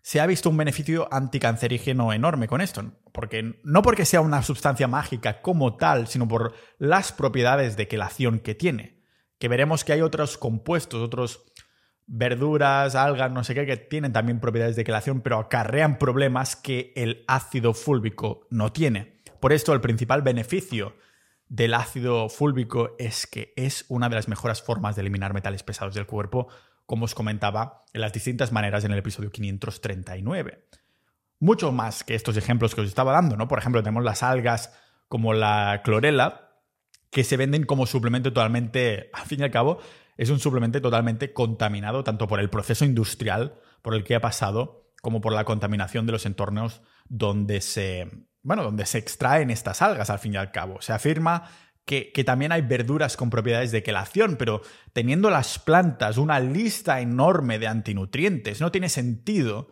se 0.05 0.21
ha 0.21 0.27
visto 0.27 0.49
un 0.49 0.59
beneficio 0.59 1.09
anticancerígeno 1.11 2.13
enorme 2.13 2.47
con 2.47 2.61
esto, 2.61 2.93
porque 3.11 3.59
no 3.65 3.83
porque 3.83 4.05
sea 4.05 4.21
una 4.21 4.45
sustancia 4.45 4.87
mágica 4.87 5.43
como 5.43 5.77
tal, 5.77 6.07
sino 6.07 6.29
por 6.29 6.55
las 6.79 7.11
propiedades 7.11 7.77
de 7.77 7.89
quelación 7.89 8.39
que 8.39 8.55
tiene. 8.55 9.03
Que 9.41 9.49
veremos 9.49 9.83
que 9.83 9.93
hay 9.93 10.03
otros 10.03 10.39
compuestos, 10.39 11.03
otros 11.03 11.50
verduras, 12.13 12.97
algas, 12.97 13.31
no 13.31 13.45
sé 13.45 13.55
qué, 13.55 13.65
que 13.65 13.77
tienen 13.77 14.13
también 14.13 14.41
propiedades 14.41 14.75
de 14.75 14.83
quelación, 14.83 15.21
pero 15.21 15.39
acarrean 15.39 15.97
problemas 15.97 16.57
que 16.57 16.93
el 16.97 17.25
ácido 17.29 17.73
fúlbico 17.73 18.49
no 18.51 18.73
tiene. 18.73 19.21
Por 19.39 19.53
esto, 19.53 19.73
el 19.73 19.81
principal 19.81 20.21
beneficio 20.21 20.97
del 21.49 21.73
ácido 21.73 22.29
fúlbico 22.29 22.97
es 22.99 23.29
que 23.29 23.55
es 23.57 23.85
una 23.89 24.09
de 24.09 24.17
las 24.17 24.27
mejores 24.27 24.61
formas 24.61 24.97
de 24.97 25.03
eliminar 25.03 25.33
metales 25.33 25.63
pesados 25.63 25.95
del 25.95 26.07
cuerpo, 26.07 26.49
como 26.85 27.05
os 27.05 27.15
comentaba 27.15 27.83
en 27.93 28.01
las 28.01 28.13
distintas 28.13 28.51
maneras 28.51 28.85
en 28.85 28.91
el 28.91 28.99
episodio 28.99 29.31
539. 29.31 30.67
Mucho 31.39 31.71
más 31.71 32.03
que 32.03 32.17
estos 32.17 32.37
ejemplos 32.37 32.75
que 32.75 32.81
os 32.81 32.89
estaba 32.89 33.13
dando, 33.13 33.37
¿no? 33.37 33.47
Por 33.47 33.61
ejemplo, 33.61 33.85
tenemos 33.85 34.03
las 34.03 34.25
algas 34.25 34.77
como 35.09 35.33
la 35.33 35.81
clorela, 35.85 36.49
que 37.11 37.23
se 37.23 37.37
venden 37.37 37.65
como 37.65 37.87
suplemento 37.87 38.33
totalmente, 38.33 39.11
al 39.13 39.27
fin 39.27 39.41
y 39.41 39.45
al 39.45 39.51
cabo, 39.51 39.79
es 40.21 40.29
un 40.29 40.39
suplemento 40.39 40.83
totalmente 40.83 41.33
contaminado 41.33 42.05
tanto 42.05 42.29
por 42.29 42.41
el 42.41 42.51
proceso 42.51 42.85
industrial 42.85 43.55
por 43.81 43.95
el 43.95 44.05
que 44.05 44.15
ha 44.15 44.21
pasado 44.21 44.93
como 45.01 45.23
por 45.23 45.33
la 45.33 45.47
contaminación 45.47 46.05
de 46.05 46.13
los 46.13 46.27
entornos 46.27 46.83
donde 47.09 47.63
se, 47.63 48.07
bueno, 48.43 48.63
donde 48.63 48.85
se 48.85 48.99
extraen 48.99 49.51
estas 49.51 49.81
algas 49.81 50.11
al 50.11 50.19
fin 50.19 50.35
y 50.35 50.37
al 50.37 50.53
cabo. 50.53 50.83
Se 50.83 50.93
afirma 50.93 51.49
que, 51.87 52.13
que, 52.13 52.23
también 52.23 52.53
hay 52.53 52.61
verduras 52.61 53.17
con 53.17 53.31
propiedades 53.31 53.73
de 53.73 53.83
quelación, 53.83 54.37
pero 54.37 54.61
teniendo 54.93 55.31
las 55.31 55.59
plantas 55.59 56.19
una 56.19 56.39
lista 56.39 57.01
enorme 57.01 57.59
de 57.59 57.69
antinutrientes, 57.69 58.61
no 58.61 58.71
tiene 58.71 58.91
sentido 58.91 59.71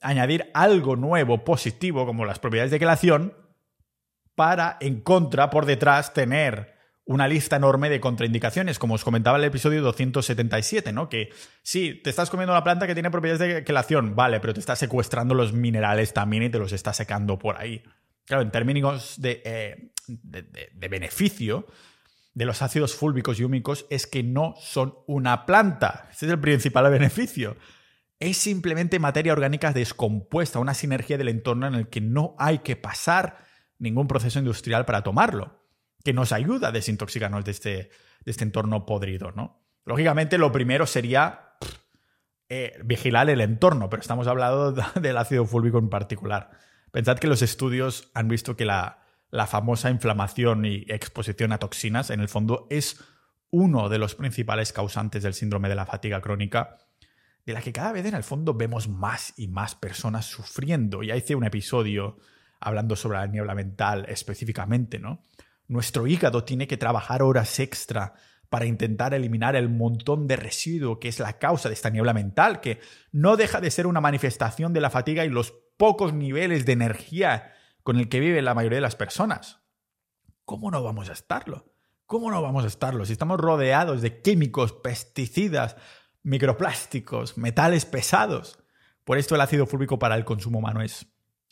añadir 0.00 0.50
algo 0.54 0.96
nuevo, 0.96 1.44
positivo, 1.44 2.06
como 2.06 2.24
las 2.24 2.38
propiedades 2.38 2.70
de 2.70 2.78
quelación, 2.78 3.34
para 4.34 4.78
en 4.80 5.02
contra, 5.02 5.50
por 5.50 5.66
detrás, 5.66 6.14
tener 6.14 6.71
una 7.04 7.26
lista 7.26 7.56
enorme 7.56 7.90
de 7.90 8.00
contraindicaciones, 8.00 8.78
como 8.78 8.94
os 8.94 9.04
comentaba 9.04 9.36
en 9.36 9.42
el 9.42 9.48
episodio 9.48 9.82
277, 9.82 10.92
¿no? 10.92 11.08
Que 11.08 11.30
sí, 11.62 12.00
te 12.02 12.10
estás 12.10 12.30
comiendo 12.30 12.52
una 12.52 12.62
planta 12.62 12.86
que 12.86 12.94
tiene 12.94 13.10
propiedades 13.10 13.54
de 13.54 13.64
quelación, 13.64 14.14
vale, 14.14 14.40
pero 14.40 14.54
te 14.54 14.60
está 14.60 14.76
secuestrando 14.76 15.34
los 15.34 15.52
minerales 15.52 16.12
también 16.14 16.44
y 16.44 16.50
te 16.50 16.58
los 16.58 16.72
está 16.72 16.92
secando 16.92 17.38
por 17.38 17.56
ahí. 17.56 17.82
Claro, 18.24 18.42
en 18.42 18.52
términos 18.52 19.20
de, 19.20 19.42
eh, 19.44 19.92
de 20.06 20.88
beneficio 20.88 21.66
de 22.34 22.44
los 22.46 22.62
ácidos 22.62 22.94
fúlbicos 22.94 23.38
y 23.40 23.44
húmicos 23.44 23.84
es 23.90 24.06
que 24.06 24.22
no 24.22 24.54
son 24.58 24.94
una 25.06 25.44
planta. 25.44 26.08
Ese 26.12 26.26
es 26.26 26.32
el 26.32 26.40
principal 26.40 26.88
beneficio. 26.90 27.56
Es 28.20 28.36
simplemente 28.36 29.00
materia 29.00 29.32
orgánica 29.32 29.72
descompuesta, 29.72 30.60
una 30.60 30.74
sinergia 30.74 31.18
del 31.18 31.28
entorno 31.28 31.66
en 31.66 31.74
el 31.74 31.88
que 31.88 32.00
no 32.00 32.36
hay 32.38 32.60
que 32.60 32.76
pasar 32.76 33.44
ningún 33.78 34.06
proceso 34.06 34.38
industrial 34.38 34.84
para 34.84 35.02
tomarlo 35.02 35.61
que 36.04 36.12
nos 36.12 36.32
ayuda 36.32 36.68
a 36.68 36.72
desintoxicarnos 36.72 37.44
de 37.44 37.50
este, 37.50 37.70
de 38.24 38.30
este 38.30 38.44
entorno 38.44 38.86
podrido, 38.86 39.32
¿no? 39.32 39.62
Lógicamente, 39.84 40.38
lo 40.38 40.52
primero 40.52 40.86
sería 40.86 41.56
eh, 42.48 42.78
vigilar 42.84 43.30
el 43.30 43.40
entorno, 43.40 43.88
pero 43.88 44.00
estamos 44.00 44.26
hablando 44.26 44.72
del 45.00 45.16
ácido 45.16 45.44
fúlvico 45.46 45.78
en 45.78 45.88
particular. 45.88 46.50
Pensad 46.90 47.18
que 47.18 47.26
los 47.26 47.42
estudios 47.42 48.10
han 48.14 48.28
visto 48.28 48.56
que 48.56 48.64
la, 48.64 49.02
la 49.30 49.46
famosa 49.46 49.90
inflamación 49.90 50.64
y 50.64 50.84
exposición 50.88 51.52
a 51.52 51.58
toxinas, 51.58 52.10
en 52.10 52.20
el 52.20 52.28
fondo, 52.28 52.66
es 52.70 53.02
uno 53.50 53.88
de 53.88 53.98
los 53.98 54.14
principales 54.14 54.72
causantes 54.72 55.22
del 55.22 55.34
síndrome 55.34 55.68
de 55.68 55.74
la 55.74 55.86
fatiga 55.86 56.20
crónica, 56.20 56.78
de 57.44 57.52
la 57.52 57.60
que 57.60 57.72
cada 57.72 57.92
vez 57.92 58.06
en 58.06 58.14
el 58.14 58.22
fondo 58.22 58.54
vemos 58.54 58.88
más 58.88 59.34
y 59.36 59.48
más 59.48 59.74
personas 59.74 60.26
sufriendo. 60.26 61.02
Ya 61.02 61.16
hice 61.16 61.34
un 61.34 61.44
episodio 61.44 62.18
hablando 62.60 62.94
sobre 62.94 63.18
la 63.18 63.26
niebla 63.26 63.54
mental 63.54 64.06
específicamente, 64.08 64.98
¿no? 64.98 65.22
Nuestro 65.72 66.06
hígado 66.06 66.44
tiene 66.44 66.68
que 66.68 66.76
trabajar 66.76 67.22
horas 67.22 67.58
extra 67.58 68.12
para 68.50 68.66
intentar 68.66 69.14
eliminar 69.14 69.56
el 69.56 69.70
montón 69.70 70.26
de 70.26 70.36
residuo 70.36 71.00
que 71.00 71.08
es 71.08 71.18
la 71.18 71.38
causa 71.38 71.70
de 71.70 71.74
esta 71.74 71.88
niebla 71.88 72.12
mental, 72.12 72.60
que 72.60 72.78
no 73.10 73.38
deja 73.38 73.58
de 73.58 73.70
ser 73.70 73.86
una 73.86 74.02
manifestación 74.02 74.74
de 74.74 74.82
la 74.82 74.90
fatiga 74.90 75.24
y 75.24 75.30
los 75.30 75.54
pocos 75.78 76.12
niveles 76.12 76.66
de 76.66 76.72
energía 76.72 77.54
con 77.82 77.96
el 77.96 78.10
que 78.10 78.20
vive 78.20 78.42
la 78.42 78.52
mayoría 78.52 78.76
de 78.76 78.82
las 78.82 78.96
personas. 78.96 79.62
¿Cómo 80.44 80.70
no 80.70 80.82
vamos 80.82 81.08
a 81.08 81.14
estarlo? 81.14 81.72
¿Cómo 82.04 82.30
no 82.30 82.42
vamos 82.42 82.64
a 82.64 82.68
estarlo 82.68 83.06
si 83.06 83.12
estamos 83.12 83.40
rodeados 83.40 84.02
de 84.02 84.20
químicos, 84.20 84.74
pesticidas, 84.74 85.76
microplásticos, 86.22 87.38
metales 87.38 87.86
pesados? 87.86 88.58
Por 89.04 89.16
esto 89.16 89.36
el 89.36 89.40
ácido 89.40 89.64
fúlvico 89.64 89.98
para 89.98 90.16
el 90.16 90.26
consumo 90.26 90.58
humano 90.58 90.82
es, 90.82 91.06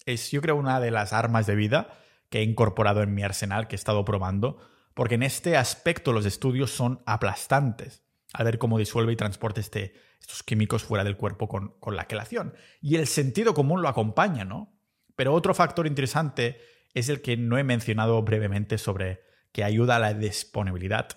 es 0.05 0.31
yo 0.31 0.43
creo, 0.43 0.57
una 0.57 0.79
de 0.79 0.91
las 0.91 1.15
armas 1.15 1.47
de 1.47 1.55
vida 1.55 1.97
que 2.31 2.39
he 2.39 2.43
incorporado 2.43 3.03
en 3.03 3.15
mi 3.15 3.23
arsenal, 3.23 3.69
que 3.69 3.75
he 3.75 3.79
estado 3.79 4.05
probando, 4.05 4.59
porque 4.95 5.17
en 5.17 5.23
este 5.23 5.57
aspecto 5.57 6.13
los 6.13 6.25
estudios 6.25 6.71
son 6.71 7.03
aplastantes 7.07 8.05
al 8.33 8.45
ver 8.45 8.59
cómo 8.59 8.79
disuelve 8.79 9.13
y 9.13 9.17
transporta 9.17 9.61
este, 9.61 9.95
estos 10.21 10.43
químicos 10.43 10.85
fuera 10.85 11.05
del 11.05 11.17
cuerpo 11.17 11.49
con, 11.49 11.75
la 11.95 12.07
quelación. 12.07 12.55
Y 12.81 12.97
el 12.97 13.07
sentido 13.07 13.55
común 13.55 13.83
lo 13.83 13.89
acompaña, 13.89 14.45
¿no? 14.45 14.79
Pero 15.17 15.35
otro 15.35 15.55
factor 15.55 15.87
interesante 15.87 16.61
es 16.95 17.09
el 17.09 17.23
que 17.23 17.37
no 17.37 17.59
he 17.59 17.65
mencionado 17.65 18.23
brevemente 18.23 18.79
sobre 18.79 19.23
que 19.53 19.65
ayuda 19.65 19.97
a 19.97 19.99
la 19.99 20.15
disponibilidad 20.15 21.09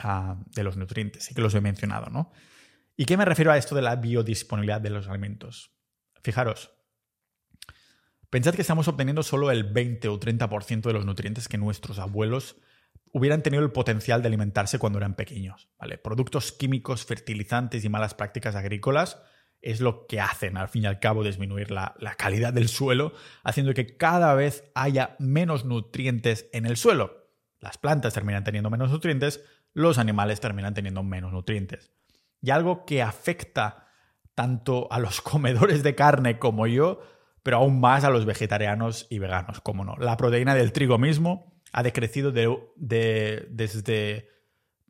ah, 0.00 0.36
de 0.54 0.62
los 0.62 0.76
nutrientes. 0.76 1.24
Sí 1.24 1.34
que 1.34 1.40
los 1.40 1.54
he 1.54 1.60
mencionado, 1.60 2.10
¿no? 2.10 2.32
¿Y 2.96 3.06
qué 3.06 3.16
me 3.16 3.24
refiero 3.24 3.50
a 3.50 3.56
esto 3.56 3.74
de 3.74 3.82
la 3.82 3.96
biodisponibilidad 3.96 4.80
de 4.80 4.90
los 4.90 5.08
alimentos? 5.08 5.72
Fijaros, 6.22 6.73
Pensad 8.34 8.56
que 8.56 8.62
estamos 8.62 8.88
obteniendo 8.88 9.22
solo 9.22 9.52
el 9.52 9.62
20 9.62 10.08
o 10.08 10.18
30% 10.18 10.80
de 10.80 10.92
los 10.92 11.06
nutrientes 11.06 11.46
que 11.46 11.56
nuestros 11.56 12.00
abuelos 12.00 12.56
hubieran 13.12 13.44
tenido 13.44 13.62
el 13.62 13.70
potencial 13.70 14.22
de 14.22 14.26
alimentarse 14.26 14.80
cuando 14.80 14.98
eran 14.98 15.14
pequeños. 15.14 15.68
¿vale? 15.78 15.98
Productos 15.98 16.50
químicos, 16.50 17.04
fertilizantes 17.04 17.84
y 17.84 17.88
malas 17.88 18.14
prácticas 18.14 18.56
agrícolas 18.56 19.22
es 19.62 19.80
lo 19.80 20.08
que 20.08 20.20
hacen, 20.20 20.56
al 20.56 20.66
fin 20.66 20.82
y 20.82 20.86
al 20.86 20.98
cabo, 20.98 21.22
disminuir 21.22 21.70
la, 21.70 21.94
la 22.00 22.16
calidad 22.16 22.52
del 22.52 22.66
suelo, 22.66 23.12
haciendo 23.44 23.72
que 23.72 23.96
cada 23.96 24.34
vez 24.34 24.64
haya 24.74 25.14
menos 25.20 25.64
nutrientes 25.64 26.48
en 26.52 26.66
el 26.66 26.76
suelo. 26.76 27.28
Las 27.60 27.78
plantas 27.78 28.14
terminan 28.14 28.42
teniendo 28.42 28.68
menos 28.68 28.90
nutrientes, 28.90 29.44
los 29.74 29.96
animales 29.96 30.40
terminan 30.40 30.74
teniendo 30.74 31.04
menos 31.04 31.30
nutrientes. 31.30 31.92
Y 32.42 32.50
algo 32.50 32.84
que 32.84 33.00
afecta 33.00 33.86
tanto 34.34 34.90
a 34.90 34.98
los 34.98 35.20
comedores 35.20 35.84
de 35.84 35.94
carne 35.94 36.40
como 36.40 36.66
yo 36.66 37.13
pero 37.44 37.58
aún 37.58 37.78
más 37.78 38.02
a 38.04 38.10
los 38.10 38.24
vegetarianos 38.24 39.06
y 39.10 39.20
veganos, 39.20 39.60
como 39.60 39.84
no. 39.84 39.96
La 39.98 40.16
proteína 40.16 40.54
del 40.54 40.72
trigo 40.72 40.98
mismo 40.98 41.52
ha 41.72 41.82
decrecido 41.82 42.32
de, 42.32 43.46
desde 43.50 44.30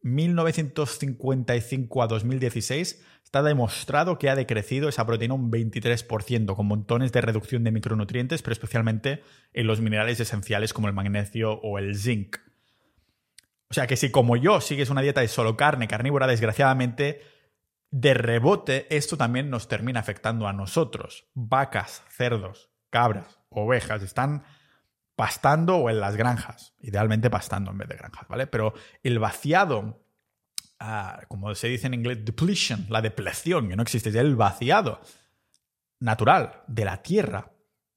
1955 0.02 2.02
a 2.02 2.06
2016. 2.06 3.04
Está 3.24 3.42
demostrado 3.42 4.18
que 4.18 4.30
ha 4.30 4.36
decrecido 4.36 4.88
esa 4.88 5.04
proteína 5.04 5.34
un 5.34 5.50
23%, 5.50 6.54
con 6.54 6.66
montones 6.66 7.10
de 7.10 7.22
reducción 7.22 7.64
de 7.64 7.72
micronutrientes, 7.72 8.40
pero 8.40 8.52
especialmente 8.52 9.24
en 9.52 9.66
los 9.66 9.80
minerales 9.80 10.20
esenciales 10.20 10.72
como 10.72 10.86
el 10.86 10.94
magnesio 10.94 11.54
o 11.54 11.80
el 11.80 11.96
zinc. 11.96 12.36
O 13.68 13.74
sea 13.74 13.88
que 13.88 13.96
si 13.96 14.12
como 14.12 14.36
yo 14.36 14.60
sigues 14.60 14.90
una 14.90 15.00
dieta 15.00 15.22
de 15.22 15.28
solo 15.28 15.56
carne, 15.56 15.88
carnívora, 15.88 16.28
desgraciadamente 16.28 17.33
de 17.94 18.12
rebote, 18.12 18.88
esto 18.90 19.16
también 19.16 19.50
nos 19.50 19.68
termina 19.68 20.00
afectando 20.00 20.48
a 20.48 20.52
nosotros. 20.52 21.28
Vacas, 21.32 22.02
cerdos, 22.08 22.68
cabras, 22.90 23.38
ovejas 23.50 24.02
están 24.02 24.42
pastando 25.14 25.76
o 25.76 25.88
en 25.88 26.00
las 26.00 26.16
granjas, 26.16 26.74
idealmente 26.80 27.30
pastando 27.30 27.70
en 27.70 27.78
vez 27.78 27.88
de 27.88 27.94
granjas, 27.96 28.26
¿vale? 28.26 28.48
Pero 28.48 28.74
el 29.04 29.20
vaciado 29.20 30.04
ah, 30.80 31.20
como 31.28 31.54
se 31.54 31.68
dice 31.68 31.86
en 31.86 31.94
inglés, 31.94 32.24
depletion, 32.24 32.84
la 32.88 33.00
depleción, 33.00 33.68
que 33.68 33.76
no 33.76 33.84
existe, 33.84 34.08
es 34.08 34.16
el 34.16 34.34
vaciado 34.34 35.00
natural 36.00 36.64
de 36.66 36.84
la 36.84 37.00
tierra, 37.00 37.52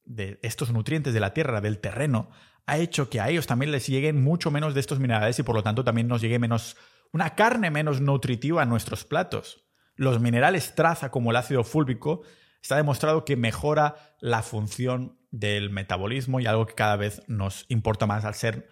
de 0.06 0.40
estos 0.44 0.72
nutrientes 0.72 1.16
de 1.16 1.20
la 1.20 1.34
tierra, 1.34 1.60
del 1.60 1.80
terreno, 1.80 2.30
ha 2.68 2.78
hecho 2.78 3.10
que 3.10 3.20
a 3.20 3.30
ellos 3.30 3.48
también 3.48 3.72
les 3.72 3.88
lleguen 3.88 4.24
mucho 4.24 4.52
menos 4.52 4.76
de 4.76 4.80
estos 4.80 5.00
minerales 5.00 5.40
y 5.40 5.44
por 5.44 5.56
lo 5.56 5.64
tanto 5.64 5.84
también 5.84 6.08
nos 6.08 6.22
llegue 6.22 6.38
menos, 6.38 6.78
una 7.12 7.34
carne 7.34 7.72
menos 7.72 8.00
nutritiva 8.00 8.62
a 8.62 8.66
nuestros 8.66 9.06
platos. 9.06 9.67
Los 9.98 10.22
minerales 10.22 10.74
traza 10.76 11.12
como 11.12 11.32
el 11.32 11.38
ácido 11.38 11.64
fúlvico 11.64 12.22
está 12.62 12.78
demostrado 12.78 13.26
que 13.26 13.36
mejora 13.36 14.16
la 14.20 14.44
función 14.44 15.18
del 15.32 15.70
metabolismo 15.70 16.40
y 16.40 16.46
algo 16.46 16.66
que 16.66 16.76
cada 16.76 16.96
vez 16.96 17.22
nos 17.28 17.66
importa 17.68 18.06
más 18.06 18.24
al 18.24 18.36
ser 18.36 18.70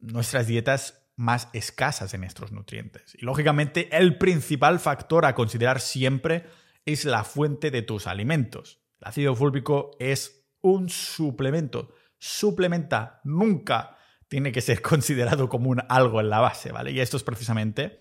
nuestras 0.00 0.46
dietas 0.46 1.02
más 1.16 1.48
escasas 1.52 2.14
en 2.14 2.24
estos 2.24 2.52
nutrientes. 2.52 3.14
Y 3.18 3.24
lógicamente 3.24 3.88
el 3.96 4.18
principal 4.18 4.80
factor 4.80 5.26
a 5.26 5.34
considerar 5.34 5.80
siempre 5.80 6.46
es 6.84 7.04
la 7.04 7.24
fuente 7.24 7.70
de 7.70 7.82
tus 7.82 8.06
alimentos. 8.06 8.80
El 9.00 9.08
ácido 9.08 9.36
fúlvico 9.36 9.90
es 10.00 10.46
un 10.62 10.88
suplemento. 10.88 11.94
Suplementa, 12.18 13.20
nunca 13.24 13.96
tiene 14.28 14.52
que 14.52 14.60
ser 14.60 14.80
considerado 14.82 15.48
como 15.48 15.70
un 15.70 15.82
algo 15.88 16.20
en 16.20 16.30
la 16.30 16.40
base, 16.40 16.72
¿vale? 16.72 16.92
Y 16.92 17.00
esto 17.00 17.16
es 17.16 17.22
precisamente 17.22 18.00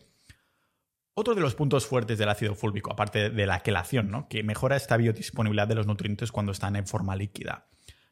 otro 1.13 1.35
de 1.35 1.41
los 1.41 1.55
puntos 1.55 1.85
fuertes 1.85 2.17
del 2.17 2.29
ácido 2.29 2.55
fúlvico, 2.55 2.91
aparte 2.91 3.29
de 3.29 3.45
la 3.45 3.61
quelación, 3.61 4.09
¿no? 4.09 4.27
Que 4.27 4.43
mejora 4.43 4.75
esta 4.75 4.97
biodisponibilidad 4.97 5.67
de 5.67 5.75
los 5.75 5.87
nutrientes 5.87 6.31
cuando 6.31 6.51
están 6.51 6.75
en 6.75 6.87
forma 6.87 7.15
líquida, 7.15 7.67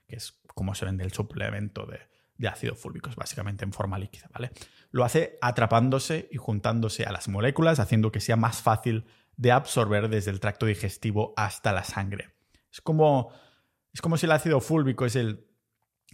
que 0.08 0.18
es 0.18 0.40
como 0.54 0.76
se 0.76 0.86
vende 0.86 1.04
el 1.04 1.14
suplemento 1.14 1.86
de, 1.86 2.48
ácido 2.48 2.76
fúlvico, 2.76 3.10
es 3.10 3.16
básicamente 3.16 3.66
en 3.66 3.74
forma 3.74 4.00
líquida, 4.00 4.30
¿vale? 4.34 4.52
Lo 4.92 5.04
hace 5.04 5.38
atrapándose 5.42 6.28
y 6.32 6.38
juntándose 6.38 7.06
a 7.06 7.12
las 7.12 7.28
moléculas, 7.28 7.80
haciendo 7.80 8.12
que 8.12 8.20
sea 8.20 8.36
más 8.36 8.62
fácil 8.62 9.06
de 9.38 9.52
absorber 9.52 10.10
desde 10.10 10.32
el 10.32 10.40
tracto 10.40 10.66
digestivo 10.66 11.34
hasta 11.38 11.72
la 11.72 11.84
sangre. 11.84 12.36
Es 12.72 12.82
como, 12.82 13.32
es 13.94 14.02
como 14.02 14.18
si 14.18 14.26
el 14.26 14.32
ácido 14.32 14.60
fúlvico 14.62 15.06
es 15.06 15.16
el, 15.16 15.48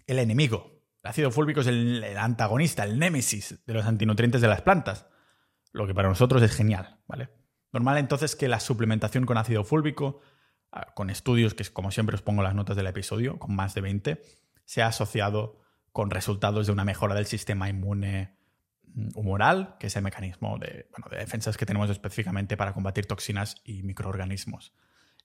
el 0.07 0.19
enemigo. 0.19 0.81
El 1.03 1.09
ácido 1.09 1.31
fúlvico 1.31 1.61
es 1.61 1.67
el, 1.67 2.03
antagonista, 2.17 2.83
el 2.83 2.99
némesis 2.99 3.59
de 3.65 3.73
los 3.73 3.85
antinutrientes 3.85 4.41
de 4.41 4.47
las 4.47 4.61
plantas. 4.61 5.07
Lo 5.75 5.85
que 5.85 5.93
para 5.93 6.07
nosotros 6.07 6.41
es 6.41 6.55
genial, 6.55 6.99
¿vale? 7.05 7.27
Normal 7.73 7.97
entonces 7.97 8.37
que 8.37 8.47
la 8.47 8.61
suplementación 8.61 9.25
con 9.25 9.37
ácido 9.37 9.65
fúlvico, 9.65 10.21
ah, 10.71 10.93
con 10.95 11.09
estudios 11.09 11.53
que 11.53 11.65
como 11.65 11.91
siempre 11.91 12.15
os 12.15 12.21
pongo 12.21 12.43
las 12.43 12.55
notas 12.55 12.77
del 12.77 12.87
episodio, 12.87 13.37
con 13.39 13.53
más 13.53 13.75
de 13.75 13.81
20, 13.81 14.21
se 14.63 14.81
ha 14.81 14.87
asociado 14.87 15.59
con 15.91 16.11
resultados 16.11 16.67
de 16.67 16.71
una 16.71 16.85
mejora 16.85 17.13
del 17.13 17.25
sistema 17.25 17.67
inmune 17.67 18.37
humoral, 19.15 19.75
que 19.77 19.87
es 19.87 19.95
el 19.97 20.03
mecanismo 20.03 20.57
de, 20.59 20.87
defensas 21.11 21.57
que 21.57 21.65
tenemos 21.65 21.89
específicamente 21.89 22.55
para 22.55 22.71
combatir 22.71 23.05
toxinas 23.05 23.57
y 23.65 23.83
microorganismos. 23.83 24.71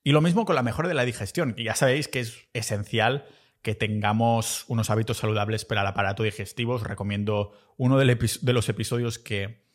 Y 0.03 0.11
lo 0.11 0.19
mismo 0.19 0.43
con 0.43 0.55
la 0.57 0.63
mejora 0.63 0.89
de 0.89 0.95
la 0.95 1.05
digestión, 1.05 1.53
que 1.53 1.63
ya 1.63 1.75
sabéis 1.75 2.09
que 2.09 2.19
es 2.19 2.49
esencial 2.51 3.23
que 3.61 3.73
tengamos 3.73 4.65
unos 4.67 4.89
hábitos 4.89 5.15
saludables 5.15 5.63
para 5.63 5.79
el 5.79 5.87
aparato 5.87 6.23
digestivo. 6.23 6.73
Os 6.73 6.83
recomiendo 6.83 7.53
uno 7.77 7.97
de 7.97 8.53
los 8.53 8.67
episodios 8.67 9.17
que, 9.17 9.70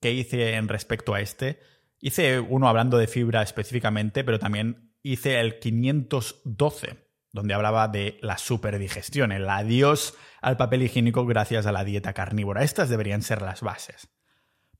que 0.00 0.12
hice 0.12 0.54
en 0.54 0.68
respecto 0.68 1.14
a 1.14 1.20
este. 1.20 1.60
Hice 2.00 2.40
uno 2.40 2.68
hablando 2.68 2.98
de 2.98 3.06
fibra 3.06 3.42
específicamente, 3.42 4.24
pero 4.24 4.38
también 4.38 4.92
hice 5.02 5.40
el 5.40 5.58
512 5.58 7.06
donde 7.36 7.54
hablaba 7.54 7.86
de 7.86 8.18
la 8.22 8.38
superdigestión, 8.38 9.30
el 9.30 9.48
adiós 9.48 10.14
al 10.40 10.56
papel 10.56 10.82
higiénico 10.82 11.26
gracias 11.26 11.66
a 11.66 11.72
la 11.72 11.84
dieta 11.84 12.14
carnívora. 12.14 12.64
Estas 12.64 12.88
deberían 12.88 13.20
ser 13.20 13.42
las 13.42 13.60
bases. 13.60 14.08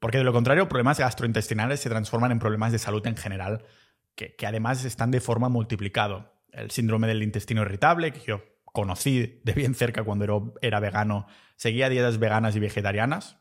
Porque 0.00 0.18
de 0.18 0.24
lo 0.24 0.32
contrario, 0.32 0.68
problemas 0.68 0.98
gastrointestinales 0.98 1.80
se 1.80 1.90
transforman 1.90 2.32
en 2.32 2.38
problemas 2.38 2.72
de 2.72 2.78
salud 2.78 3.06
en 3.06 3.16
general, 3.16 3.66
que, 4.14 4.34
además 4.46 4.84
están 4.84 5.10
de 5.10 5.20
forma 5.20 5.48
multiplicado. 5.50 6.34
El 6.50 6.70
síndrome 6.70 7.06
del 7.06 7.22
intestino 7.22 7.62
irritable, 7.62 8.12
que 8.12 8.20
yo 8.20 8.42
conocí 8.64 9.40
de 9.44 9.52
bien 9.52 9.74
cerca 9.74 10.02
cuando 10.04 10.54
era, 10.62 10.80
vegano, 10.80 11.26
seguía 11.56 11.90
dietas 11.90 12.18
veganas 12.18 12.56
y 12.56 12.60
vegetarianas. 12.60 13.38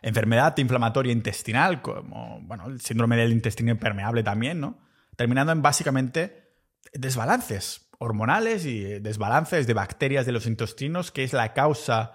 Enfermedad 0.00 0.56
inflamatoria 0.58 1.12
intestinal, 1.12 1.82
como 1.82 2.40
bueno, 2.42 2.66
el 2.66 2.80
síndrome 2.80 3.16
del 3.16 3.32
intestino 3.32 3.70
impermeable 3.70 4.22
también, 4.22 4.60
¿no? 4.60 4.78
Terminando 5.16 5.52
en 5.52 5.62
básicamente 5.62 6.54
desbalances 6.94 7.90
hormonales 7.98 8.66
y 8.66 8.82
desbalances 8.98 9.66
de 9.66 9.74
bacterias 9.74 10.26
de 10.26 10.32
los 10.32 10.46
intestinos, 10.46 11.12
que 11.12 11.22
es 11.22 11.32
la 11.32 11.52
causa 11.52 12.14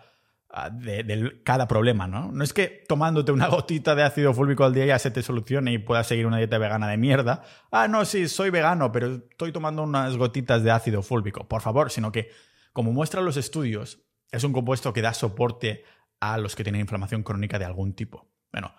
ah, 0.49 0.69
de, 0.69 1.41
cada 1.45 1.67
problema, 1.67 2.07
¿no? 2.07 2.31
No 2.31 2.43
es 2.43 2.53
que 2.53 2.83
tomándote 2.87 3.31
una 3.31 3.47
gotita 3.49 3.95
de 3.95 4.03
ácido 4.03 4.33
fúlvico 4.33 4.65
al 4.65 4.73
día 4.73 4.85
ya 4.85 4.99
se 4.99 5.11
te 5.11 5.23
solucione 5.23 5.71
y 5.71 5.77
puedas 5.77 6.07
seguir 6.07 6.25
una 6.25 6.37
dieta 6.37 6.57
vegana 6.57 6.89
de 6.89 6.97
mierda. 6.97 7.43
Ah, 7.71 7.87
no, 7.87 8.03
sí, 8.03 8.27
soy 8.27 8.49
vegano, 8.49 8.91
pero 8.91 9.15
estoy 9.29 9.51
tomando 9.53 9.83
unas 9.83 10.17
gotitas 10.17 10.61
de 10.63 10.71
ácido 10.71 11.01
fúlvico. 11.01 11.47
Por 11.47 11.61
favor, 11.61 11.89
sino 11.89 12.11
que, 12.11 12.31
como 12.73 12.91
muestran 12.91 13.23
los 13.23 13.37
estudios, 13.37 14.01
es 14.31 14.43
un 14.43 14.51
compuesto 14.51 14.91
que 14.91 15.01
da 15.01 15.13
soporte 15.13 15.85
a 16.19 16.37
los 16.37 16.55
que 16.55 16.63
tienen 16.63 16.81
inflamación 16.81 17.23
crónica 17.23 17.59
de 17.59 17.65
algún 17.65 17.93
tipo. 17.93 18.29
Bueno, 18.51 18.73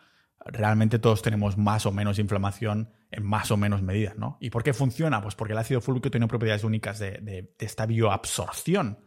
realmente 0.45 0.99
todos 0.99 1.23
tenemos 1.23 1.57
más 1.57 1.87
o 1.87 1.93
menos 1.93 2.19
inflamación 2.19 2.91
en 3.11 3.25
más 3.25 3.51
o 3.51 3.57
menos 3.57 3.83
medidas, 3.83 4.17
¿no? 4.17 4.39
¿Y 4.41 4.51
por 4.51 4.63
qué 4.63 4.73
funciona? 4.73 5.23
Pues 5.23 5.35
porque 5.35 5.53
el 5.53 5.59
ácido 5.59 5.81
fúlvico 5.81 6.11
tiene 6.11 6.29
propiedades 6.29 6.65
únicas 6.65 6.99
de, 6.99 7.55
esta 7.59 7.87
bioabsorción. 7.87 8.99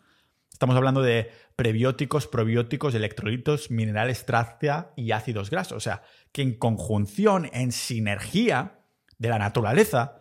Estamos 0.52 0.76
hablando 0.76 1.02
de 1.02 1.32
prebióticos, 1.56 2.28
probióticos, 2.28 2.94
electrolitos, 2.94 3.72
minerales, 3.72 4.26
tráctea 4.26 4.94
y 4.96 5.12
ácidos 5.12 5.50
grasos. 5.50 5.78
O 5.78 5.80
sea, 5.80 6.04
que 6.32 6.42
en 6.42 6.58
conjunción, 6.58 7.50
en 7.54 7.72
sinergia 7.72 8.80
de 9.18 9.30
la 9.30 9.40
naturaleza, 9.40 10.18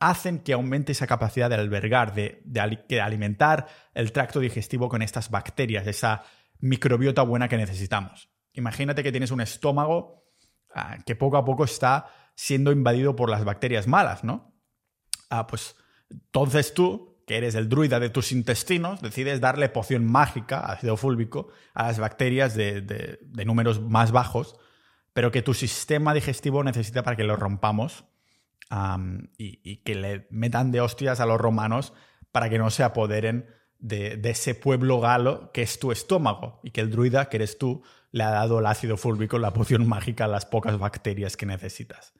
hacen 0.00 0.40
que 0.40 0.52
aumente 0.52 0.92
esa 0.92 1.06
capacidad 1.06 1.48
de 1.48 1.56
albergar, 1.56 2.14
de, 2.14 2.42
de 2.44 3.00
alimentar 3.00 3.66
el 3.94 4.12
tracto 4.12 4.40
digestivo 4.40 4.88
con 4.88 5.02
estas 5.02 5.30
bacterias, 5.30 5.86
esa 5.86 6.24
microbiota 6.60 7.22
buena 7.22 7.48
que 7.48 7.56
necesitamos. 7.56 8.30
Imagínate 8.52 9.02
que 9.02 9.12
tienes 9.12 9.30
un 9.30 9.40
estómago 9.40 10.18
Ah, 10.74 10.98
que 11.04 11.16
poco 11.16 11.36
a 11.36 11.44
poco 11.44 11.64
está 11.64 12.06
siendo 12.34 12.72
invadido 12.72 13.16
por 13.16 13.30
las 13.30 13.44
bacterias 13.44 13.86
malas, 13.86 14.22
¿no? 14.22 14.54
Ah, 15.30 15.46
pues 15.46 15.76
entonces 16.10 16.74
tú, 16.74 17.22
que 17.26 17.36
eres 17.36 17.54
el 17.54 17.68
druida 17.68 18.00
de 18.00 18.10
tus 18.10 18.32
intestinos, 18.32 19.00
decides 19.00 19.40
darle 19.40 19.68
poción 19.68 20.04
mágica, 20.04 20.60
ácido 20.60 20.96
fúlvico, 20.96 21.48
a 21.74 21.84
las 21.84 21.98
bacterias 21.98 22.54
de, 22.54 23.18
números 23.44 23.80
más 23.80 24.12
bajos, 24.12 24.56
pero 25.12 25.30
que 25.32 25.42
tu 25.42 25.54
sistema 25.54 26.14
digestivo 26.14 26.62
necesita 26.62 27.02
para 27.02 27.16
que 27.16 27.24
lo 27.24 27.36
rompamos 27.36 28.04
y, 29.36 29.76
que 29.78 29.94
le 29.94 30.28
metan 30.30 30.70
de 30.70 30.80
hostias 30.80 31.20
a 31.20 31.26
los 31.26 31.40
romanos 31.40 31.92
para 32.30 32.48
que 32.50 32.58
no 32.58 32.70
se 32.70 32.82
apoderen 32.82 33.46
de, 33.78 34.20
ese 34.24 34.54
pueblo 34.54 35.00
galo 35.00 35.52
que 35.52 35.62
es 35.62 35.78
tu 35.78 35.92
estómago 35.92 36.60
y 36.62 36.70
que 36.70 36.80
el 36.80 36.90
druida, 36.90 37.28
que 37.28 37.36
eres 37.36 37.58
tú, 37.58 37.82
le 38.10 38.24
ha 38.24 38.30
dado 38.30 38.58
el 38.58 38.66
ácido 38.66 38.96
fúlvico, 38.96 39.38
la 39.38 39.52
poción 39.52 39.86
mágica, 39.86 40.26
las 40.26 40.46
pocas 40.46 40.78
bacterias 40.78 41.36
que 41.36 41.46
necesitas. 41.46 42.12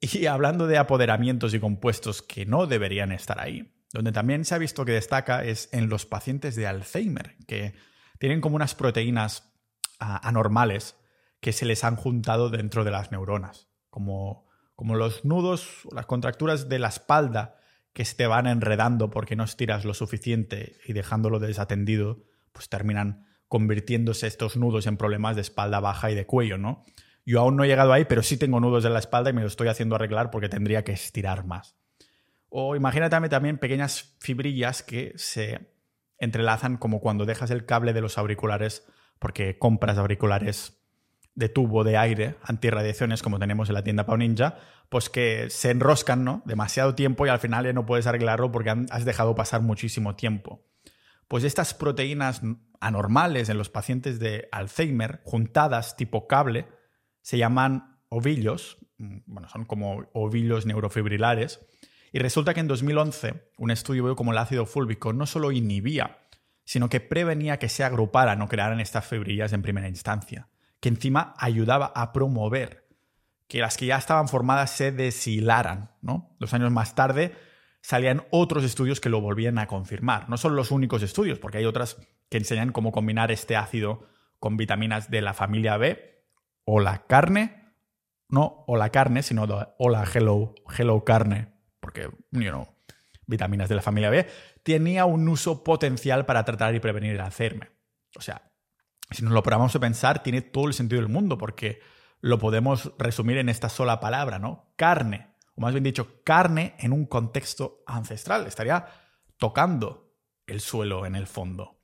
Y 0.00 0.26
hablando 0.26 0.66
de 0.66 0.78
apoderamientos 0.78 1.52
y 1.52 1.60
compuestos 1.60 2.22
que 2.22 2.46
no 2.46 2.66
deberían 2.66 3.12
estar 3.12 3.38
ahí, 3.40 3.74
donde 3.92 4.12
también 4.12 4.44
se 4.44 4.54
ha 4.54 4.58
visto 4.58 4.84
que 4.84 4.92
destaca 4.92 5.44
es 5.44 5.68
en 5.72 5.88
los 5.90 6.06
pacientes 6.06 6.56
de 6.56 6.66
Alzheimer, 6.66 7.36
que 7.46 7.74
tienen 8.18 8.40
como 8.40 8.56
unas 8.56 8.74
proteínas 8.74 9.52
ah, 9.98 10.26
anormales 10.26 10.96
que 11.40 11.52
se 11.52 11.66
les 11.66 11.84
han 11.84 11.96
juntado 11.96 12.48
dentro 12.48 12.84
de 12.84 12.90
las 12.90 13.12
neuronas, 13.12 13.68
como, 13.90 14.46
como 14.74 14.94
los 14.94 15.24
nudos, 15.24 15.86
las 15.92 16.06
contracturas 16.06 16.68
de 16.68 16.78
la 16.78 16.88
espalda 16.88 17.59
que 17.92 18.04
se 18.04 18.16
te 18.16 18.26
van 18.26 18.46
enredando 18.46 19.10
porque 19.10 19.36
no 19.36 19.44
estiras 19.44 19.84
lo 19.84 19.94
suficiente 19.94 20.76
y 20.86 20.92
dejándolo 20.92 21.38
desatendido, 21.38 22.24
pues 22.52 22.68
terminan 22.68 23.26
convirtiéndose 23.48 24.26
estos 24.26 24.56
nudos 24.56 24.86
en 24.86 24.96
problemas 24.96 25.34
de 25.34 25.42
espalda 25.42 25.80
baja 25.80 26.10
y 26.10 26.14
de 26.14 26.26
cuello, 26.26 26.56
¿no? 26.56 26.84
Yo 27.26 27.40
aún 27.40 27.56
no 27.56 27.64
he 27.64 27.68
llegado 27.68 27.92
ahí, 27.92 28.04
pero 28.04 28.22
sí 28.22 28.36
tengo 28.36 28.60
nudos 28.60 28.84
en 28.84 28.92
la 28.92 28.98
espalda 28.98 29.30
y 29.30 29.32
me 29.32 29.42
lo 29.42 29.46
estoy 29.46 29.68
haciendo 29.68 29.96
arreglar 29.96 30.30
porque 30.30 30.48
tendría 30.48 30.84
que 30.84 30.92
estirar 30.92 31.44
más. 31.44 31.76
O 32.48 32.76
imagínate 32.76 33.28
también 33.28 33.58
pequeñas 33.58 34.16
fibrillas 34.20 34.82
que 34.82 35.12
se 35.16 35.72
entrelazan 36.18 36.76
como 36.76 37.00
cuando 37.00 37.24
dejas 37.26 37.50
el 37.50 37.66
cable 37.66 37.92
de 37.92 38.00
los 38.00 38.18
auriculares 38.18 38.86
porque 39.18 39.58
compras 39.58 39.98
auriculares 39.98 40.79
de 41.34 41.48
tubo 41.48 41.84
de 41.84 41.96
aire 41.96 42.36
antirradiaciones 42.42 43.22
como 43.22 43.38
tenemos 43.38 43.68
en 43.68 43.74
la 43.74 43.84
tienda 43.84 44.06
Pau 44.06 44.16
Ninja, 44.16 44.58
pues 44.88 45.08
que 45.08 45.48
se 45.50 45.70
enroscan 45.70 46.24
¿no? 46.24 46.42
demasiado 46.44 46.94
tiempo 46.94 47.24
y 47.26 47.28
al 47.28 47.38
final 47.38 47.64
ya 47.64 47.72
no 47.72 47.86
puedes 47.86 48.06
arreglarlo 48.06 48.50
porque 48.50 48.74
has 48.90 49.04
dejado 49.04 49.34
pasar 49.34 49.62
muchísimo 49.62 50.16
tiempo. 50.16 50.66
Pues 51.28 51.44
estas 51.44 51.74
proteínas 51.74 52.42
anormales 52.80 53.48
en 53.48 53.58
los 53.58 53.68
pacientes 53.68 54.18
de 54.18 54.48
Alzheimer, 54.50 55.20
juntadas 55.24 55.96
tipo 55.96 56.26
cable, 56.26 56.66
se 57.22 57.38
llaman 57.38 58.00
ovillos, 58.08 58.78
mm, 58.98 59.18
bueno, 59.26 59.48
son 59.48 59.64
como 59.64 60.08
ovillos 60.12 60.66
neurofibrilares, 60.66 61.60
y 62.12 62.18
resulta 62.18 62.54
que 62.54 62.60
en 62.60 62.66
2011 62.66 63.52
un 63.58 63.70
estudio 63.70 64.04
vio 64.04 64.16
como 64.16 64.32
el 64.32 64.38
ácido 64.38 64.66
fúlvico 64.66 65.12
no 65.12 65.26
solo 65.26 65.52
inhibía, 65.52 66.18
sino 66.64 66.88
que 66.88 67.00
prevenía 67.00 67.58
que 67.58 67.68
se 67.68 67.84
agruparan 67.84 68.42
o 68.42 68.48
crearan 68.48 68.80
estas 68.80 69.06
fibrillas 69.06 69.52
en 69.52 69.62
primera 69.62 69.88
instancia, 69.88 70.48
que 70.80 70.88
encima 70.88 71.34
ayudaba 71.38 71.92
a 71.94 72.12
promover 72.12 72.88
que 73.48 73.58
las 73.58 73.76
que 73.76 73.86
ya 73.86 73.96
estaban 73.96 74.28
formadas 74.28 74.70
se 74.70 74.92
deshilaran. 74.92 75.90
¿no? 76.02 76.36
Dos 76.38 76.54
años 76.54 76.70
más 76.70 76.94
tarde 76.94 77.34
salían 77.82 78.22
otros 78.30 78.62
estudios 78.64 79.00
que 79.00 79.08
lo 79.08 79.20
volvían 79.20 79.58
a 79.58 79.66
confirmar. 79.66 80.28
No 80.28 80.36
son 80.36 80.54
los 80.54 80.70
únicos 80.70 81.02
estudios, 81.02 81.38
porque 81.38 81.58
hay 81.58 81.64
otras 81.64 81.96
que 82.28 82.38
enseñan 82.38 82.72
cómo 82.72 82.92
combinar 82.92 83.32
este 83.32 83.56
ácido 83.56 84.06
con 84.38 84.56
vitaminas 84.56 85.10
de 85.10 85.20
la 85.20 85.34
familia 85.34 85.76
B 85.76 86.24
o 86.64 86.78
la 86.78 87.06
carne, 87.06 87.74
no 88.28 88.64
o 88.68 88.76
la 88.76 88.90
carne, 88.90 89.22
sino 89.22 89.46
o 89.78 89.88
la 89.90 90.04
hello, 90.04 90.54
hello 90.78 91.04
carne, 91.04 91.52
porque, 91.80 92.08
you 92.30 92.66
vitaminas 93.26 93.68
de 93.68 93.74
la 93.76 93.82
familia 93.82 94.10
B, 94.10 94.26
tenía 94.62 95.06
un 95.06 95.28
uso 95.28 95.64
potencial 95.64 96.26
para 96.26 96.44
tratar 96.44 96.74
y 96.74 96.80
prevenir 96.80 97.12
el 97.12 97.20
Alzheimer. 97.20 97.72
O 98.16 98.20
sea, 98.20 98.49
si 99.10 99.22
nos 99.22 99.32
lo 99.32 99.42
probamos 99.42 99.74
a 99.74 99.80
pensar, 99.80 100.22
tiene 100.22 100.42
todo 100.42 100.66
el 100.66 100.74
sentido 100.74 101.00
del 101.00 101.10
mundo, 101.10 101.38
porque 101.38 101.80
lo 102.20 102.38
podemos 102.38 102.92
resumir 102.98 103.38
en 103.38 103.48
esta 103.48 103.68
sola 103.68 104.00
palabra, 104.00 104.38
¿no? 104.38 104.72
Carne, 104.76 105.34
o 105.54 105.60
más 105.60 105.72
bien 105.72 105.84
dicho, 105.84 106.22
carne 106.24 106.74
en 106.78 106.92
un 106.92 107.06
contexto 107.06 107.82
ancestral. 107.86 108.46
Estaría 108.46 108.86
tocando 109.36 110.14
el 110.46 110.60
suelo 110.60 111.06
en 111.06 111.14
el 111.14 111.26
fondo. 111.26 111.80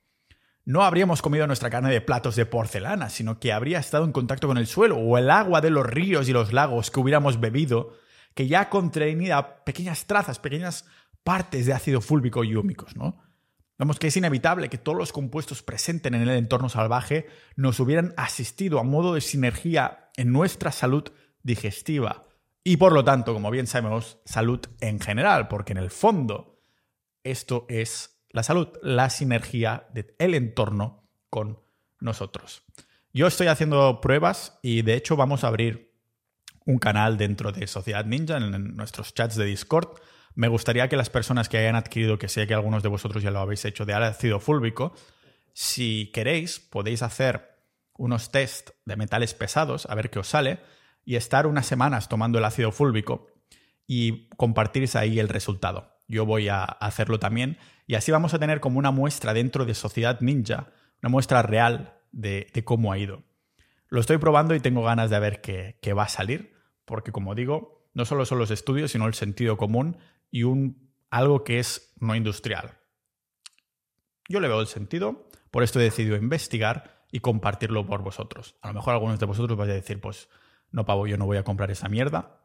No 0.65 0.83
habríamos 0.83 1.21
comido 1.21 1.47
nuestra 1.47 1.69
carne 1.69 1.91
de 1.91 2.01
platos 2.01 2.35
de 2.35 2.45
porcelana, 2.45 3.09
sino 3.09 3.39
que 3.39 3.53
habría 3.53 3.79
estado 3.79 4.03
en 4.03 4.11
contacto 4.11 4.47
con 4.47 4.57
el 4.57 4.67
suelo 4.67 4.97
o 4.97 5.17
el 5.17 5.29
agua 5.29 5.61
de 5.61 5.69
los 5.69 5.85
ríos 5.85 6.27
y 6.27 6.33
los 6.33 6.51
lagos 6.51 6.91
que 6.91 6.99
hubiéramos 6.99 7.39
bebido, 7.39 7.93
que 8.35 8.47
ya 8.47 8.69
contenía 8.69 9.63
pequeñas 9.63 10.05
trazas, 10.05 10.39
pequeñas 10.39 10.85
partes 11.23 11.65
de 11.65 11.73
ácido 11.73 12.01
fúlvico 12.01 12.43
y 12.43 12.55
húmicos, 12.55 12.95
¿no? 12.95 13.17
Vemos 13.77 13.99
que 13.99 14.07
es 14.07 14.17
inevitable 14.17 14.69
que 14.69 14.77
todos 14.77 14.97
los 14.97 15.11
compuestos 15.11 15.61
presentes 15.61 16.11
en 16.11 16.21
el 16.21 16.29
entorno 16.29 16.69
salvaje 16.69 17.27
nos 17.55 17.79
hubieran 17.79 18.13
asistido 18.17 18.79
a 18.79 18.83
modo 18.83 19.13
de 19.13 19.21
sinergia 19.21 20.09
en 20.17 20.31
nuestra 20.31 20.71
salud 20.71 21.11
digestiva 21.43 22.23
y 22.67 22.75
por 22.75 22.91
lo 22.91 23.05
tanto, 23.05 23.33
como 23.33 23.49
bien 23.49 23.65
sabemos, 23.65 24.17
salud 24.25 24.59
en 24.81 24.99
general, 24.99 25.47
porque 25.47 25.71
en 25.71 25.77
el 25.77 25.89
fondo 25.89 26.59
esto 27.23 27.65
es 27.69 28.19
la 28.29 28.43
salud, 28.43 28.67
la 28.81 29.09
sinergia 29.09 29.87
del 29.93 30.33
entorno 30.33 31.09
con 31.29 31.61
nosotros. 32.01 32.65
Yo 33.13 33.25
estoy 33.25 33.47
haciendo 33.47 34.01
pruebas 34.01 34.59
y 34.61 34.81
de 34.81 34.95
hecho 34.95 35.15
vamos 35.15 35.45
a 35.45 35.47
abrir 35.47 35.93
un 36.65 36.77
canal 36.77 37.15
dentro 37.15 37.53
de 37.53 37.65
Sociedad 37.67 38.03
Ninja 38.03 38.35
en 38.35 38.75
nuestros 38.75 39.13
chats 39.13 39.37
de 39.37 39.45
Discord 39.45 39.87
me 40.37 40.49
gustaría 40.49 40.87
que 40.87 40.97
las 40.97 41.09
personas 41.09 41.49
que 41.49 41.57
hayan 41.57 41.75
adquirido, 41.75 42.19
que 42.19 42.29
sé 42.29 42.45
que 42.45 42.53
algunos 42.53 42.83
de 42.83 42.89
vosotros 42.89 43.23
ya 43.23 43.31
lo 43.31 43.39
habéis 43.39 43.65
hecho, 43.65 43.85
de 43.85 43.95
ácido 43.95 44.39
fúlvico, 44.39 44.93
si 45.53 46.11
queréis, 46.13 46.59
podéis 46.59 47.01
hacer 47.01 47.57
unos 47.97 48.29
test 48.29 48.69
de 48.85 48.95
metales 48.97 49.33
pesados, 49.33 49.87
a 49.89 49.95
ver 49.95 50.11
qué 50.11 50.19
os 50.19 50.27
sale, 50.27 50.59
y 51.03 51.15
estar 51.15 51.47
unas 51.47 51.65
semanas 51.65 52.07
tomando 52.07 52.37
el 52.37 52.45
ácido 52.45 52.71
fúlvico 52.71 53.25
y 53.87 54.29
compartirse 54.37 54.99
ahí 54.99 55.19
el 55.19 55.27
resultado. 55.27 55.97
Yo 56.07 56.23
voy 56.27 56.49
a 56.49 56.63
hacerlo 56.65 57.17
también 57.17 57.57
y 57.87 57.95
así 57.95 58.11
vamos 58.11 58.35
a 58.35 58.39
tener 58.39 58.59
como 58.59 58.77
una 58.77 58.91
muestra 58.91 59.33
dentro 59.33 59.65
de 59.65 59.73
Sociedad 59.73 60.19
Ninja, 60.21 60.67
una 61.01 61.09
muestra 61.09 61.41
real 61.41 61.95
de, 62.11 62.51
cómo 62.63 62.91
ha 62.91 62.99
ido. 62.99 63.23
Lo 63.89 63.99
estoy 63.99 64.19
probando 64.19 64.53
y 64.53 64.59
tengo 64.59 64.83
ganas 64.83 65.09
de 65.09 65.19
ver 65.19 65.41
qué, 65.41 65.79
qué 65.81 65.93
va 65.93 66.03
a 66.03 66.09
salir, 66.09 66.53
porque 66.85 67.11
como 67.11 67.33
digo, 67.33 67.89
no 67.95 68.05
solo 68.05 68.23
son 68.25 68.37
los 68.37 68.51
estudios, 68.51 68.91
sino 68.91 69.07
el 69.07 69.15
sentido 69.15 69.57
común 69.57 69.97
y 70.31 70.43
un, 70.43 70.91
algo 71.09 71.43
que 71.43 71.59
es 71.59 71.93
no 71.99 72.15
industrial. 72.15 72.77
Yo 74.29 74.39
le 74.39 74.47
veo 74.47 74.59
el 74.59 74.67
sentido, 74.67 75.29
por 75.51 75.63
esto 75.63 75.79
he 75.79 75.83
decidido 75.83 76.17
investigar 76.17 77.05
y 77.11 77.19
compartirlo 77.19 77.85
por 77.85 78.01
vosotros. 78.03 78.55
A 78.61 78.67
lo 78.67 78.73
mejor 78.73 78.93
algunos 78.93 79.19
de 79.19 79.25
vosotros 79.25 79.57
vais 79.57 79.71
a 79.71 79.73
decir, 79.73 80.01
pues 80.01 80.29
no 80.71 80.85
pavo, 80.85 81.07
yo 81.07 81.17
no 81.17 81.25
voy 81.25 81.37
a 81.37 81.43
comprar 81.43 81.71
esa 81.71 81.87
mierda 81.87 82.37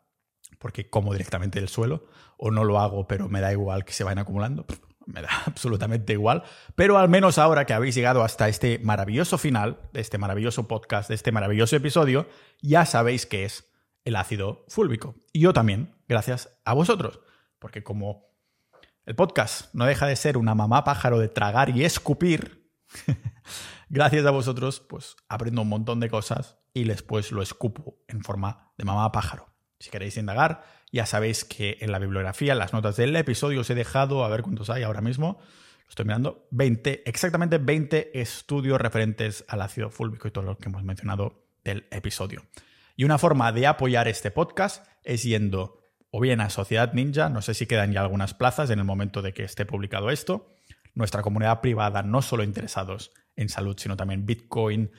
porque 0.59 0.89
como 0.89 1.13
directamente 1.13 1.59
del 1.59 1.69
suelo, 1.69 2.05
o 2.37 2.51
no 2.51 2.65
lo 2.65 2.79
hago, 2.79 3.07
pero 3.07 3.29
me 3.29 3.41
da 3.41 3.53
igual 3.53 3.85
que 3.85 3.93
se 3.93 4.05
vayan 4.05 4.21
acumulando, 4.21 4.67
me 5.07 5.23
da 5.23 5.29
absolutamente 5.47 6.13
igual, 6.13 6.45
pero 6.75 6.99
al 6.99 7.09
menos 7.09 7.39
ahora 7.39 7.65
que 7.65 7.73
habéis 7.73 7.95
llegado 7.95 8.23
hasta 8.23 8.49
este 8.49 8.79
maravilloso 8.79 9.39
final, 9.39 9.81
de 9.93 10.01
este 10.01 10.19
maravilloso 10.19 10.69
podcast, 10.69 11.09
de 11.09 11.15
este 11.15 11.33
maravilloso 11.33 11.77
episodio, 11.77 12.29
ya 12.61 12.87
sabéis 12.87 13.27
qué 13.27 13.45
es 13.45 13.73
el 14.05 14.17
ácido 14.17 14.65
fúlvico. 14.69 15.15
Y 15.33 15.41
yo 15.41 15.53
también, 15.53 15.95
gracias 16.09 16.57
a 16.65 16.75
vosotros. 16.75 17.21
Porque 17.63 17.85
como 17.85 18.27
el 19.07 19.15
podcast 19.15 19.73
no 19.73 19.87
deja 19.87 20.09
de 20.09 20.17
ser 20.17 20.37
una 20.37 20.57
mamá 20.57 20.83
pájaro 20.83 21.21
de 21.21 21.29
tragar 21.29 21.71
y 21.71 21.85
escupir, 21.85 22.69
gracias 23.89 24.27
a 24.27 24.33
vosotros, 24.33 24.81
pues 24.81 25.15
aprendo 25.29 25.63
un 25.63 25.69
montón 25.69 26.01
de 26.01 26.11
cosas 26.11 26.59
y 26.75 26.83
después 26.83 27.31
lo 27.31 27.41
escupo 27.41 28.01
en 28.09 28.25
forma 28.25 28.73
de 28.77 28.85
mamá 28.85 29.13
pájaro. 29.13 29.55
Si 29.79 29.91
queréis 29.91 30.17
indagar, 30.17 30.65
ya 30.91 31.07
sabéis 31.07 31.45
que 31.45 31.79
en 31.81 31.93
la 31.93 32.01
bibliografía, 32.01 32.55
en 32.55 32.59
las 32.59 32.73
notas 32.73 32.97
del 32.97 33.15
episodio, 33.15 33.61
os 33.61 33.71
he 33.71 33.77
dejado, 33.77 34.25
a 34.25 34.29
ver 34.29 34.43
cuántos 34.43 34.69
hay 34.69 34.83
ahora 34.83 35.01
mismo, 35.01 35.39
lo 35.85 35.89
estoy 35.89 36.05
mirando, 36.05 36.49
20, 36.51 37.05
exactamente 37.09 37.59
20 37.59 38.21
estudios 38.21 38.81
referentes 38.81 39.45
al 39.47 39.63
ácido 39.63 39.89
fúlvico 39.89 40.27
y 40.27 40.33
todo 40.33 40.45
lo 40.45 40.59
que 40.59 40.69
hemos 40.69 40.83
mencionado 40.83 41.47
del 41.63 41.87
episodio. 41.93 42.43
Y 42.97 43.05
una 43.05 43.19
forma 43.19 43.53
de 43.53 43.69
apoyar 43.69 44.09
este 44.09 44.33
podcast 44.33 44.85
es 45.05 45.23
yendo 45.23 45.82
o 46.15 46.21
bien 46.21 46.43
a 46.43 46.51
Sociedad 46.51 46.93
Ninja, 46.93 47.31
no 47.31 47.41
sé 47.41 47.55
si 47.55 47.67
quedan 47.67 47.93
ya 47.93 48.03
algunas 48.03 48.35
plazas 48.35 48.69
en 48.69 48.79
el 48.79 48.85
momento 48.85 49.23
de 49.23 49.33
que 49.33 49.45
esté 49.45 49.65
publicado 49.65 50.11
esto, 50.11 50.55
nuestra 50.95 51.23
comunidad 51.23 51.63
privada, 51.63 52.03
no 52.03 52.21
solo 52.21 52.45
interesados 52.45 53.13
en 53.35 53.49
salud, 53.49 53.77
sino 53.79 53.97
también 53.97 54.27
Bitcoin, 54.27 54.91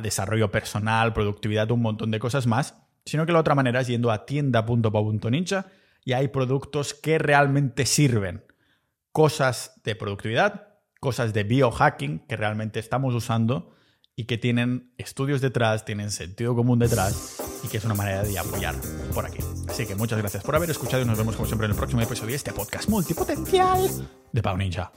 desarrollo 0.00 0.50
personal, 0.50 1.12
productividad, 1.12 1.70
un 1.70 1.82
montón 1.82 2.10
de 2.10 2.18
cosas 2.18 2.46
más, 2.46 2.74
sino 3.04 3.26
que 3.26 3.32
la 3.32 3.40
otra 3.40 3.54
manera 3.54 3.82
es 3.82 3.88
yendo 3.88 4.10
a 4.10 4.24
tienda.pau.ninja 4.24 5.66
y 6.06 6.14
hay 6.14 6.28
productos 6.28 6.94
que 6.94 7.18
realmente 7.18 7.84
sirven. 7.84 8.42
Cosas 9.12 9.82
de 9.84 9.94
productividad, 9.94 10.68
cosas 11.00 11.34
de 11.34 11.44
biohacking 11.44 12.20
que 12.20 12.36
realmente 12.36 12.80
estamos 12.80 13.14
usando 13.14 13.74
y 14.16 14.24
que 14.24 14.38
tienen 14.38 14.94
estudios 14.96 15.42
detrás, 15.42 15.84
tienen 15.84 16.10
sentido 16.10 16.54
común 16.56 16.78
detrás 16.78 17.51
y 17.62 17.68
que 17.68 17.78
es 17.78 17.84
una 17.84 17.94
manera 17.94 18.22
de 18.22 18.38
apoyar 18.38 18.74
por 19.14 19.26
aquí. 19.26 19.38
Así 19.68 19.86
que 19.86 19.94
muchas 19.94 20.18
gracias 20.18 20.42
por 20.42 20.54
haber 20.54 20.70
escuchado 20.70 21.02
y 21.02 21.06
nos 21.06 21.18
vemos 21.18 21.36
como 21.36 21.46
siempre 21.46 21.66
en 21.66 21.72
el 21.72 21.76
próximo 21.76 22.02
episodio 22.02 22.30
de 22.30 22.36
este 22.36 22.52
podcast 22.52 22.88
multipotencial 22.88 24.08
de 24.32 24.42
Pau 24.42 24.56
Ninja. 24.56 24.92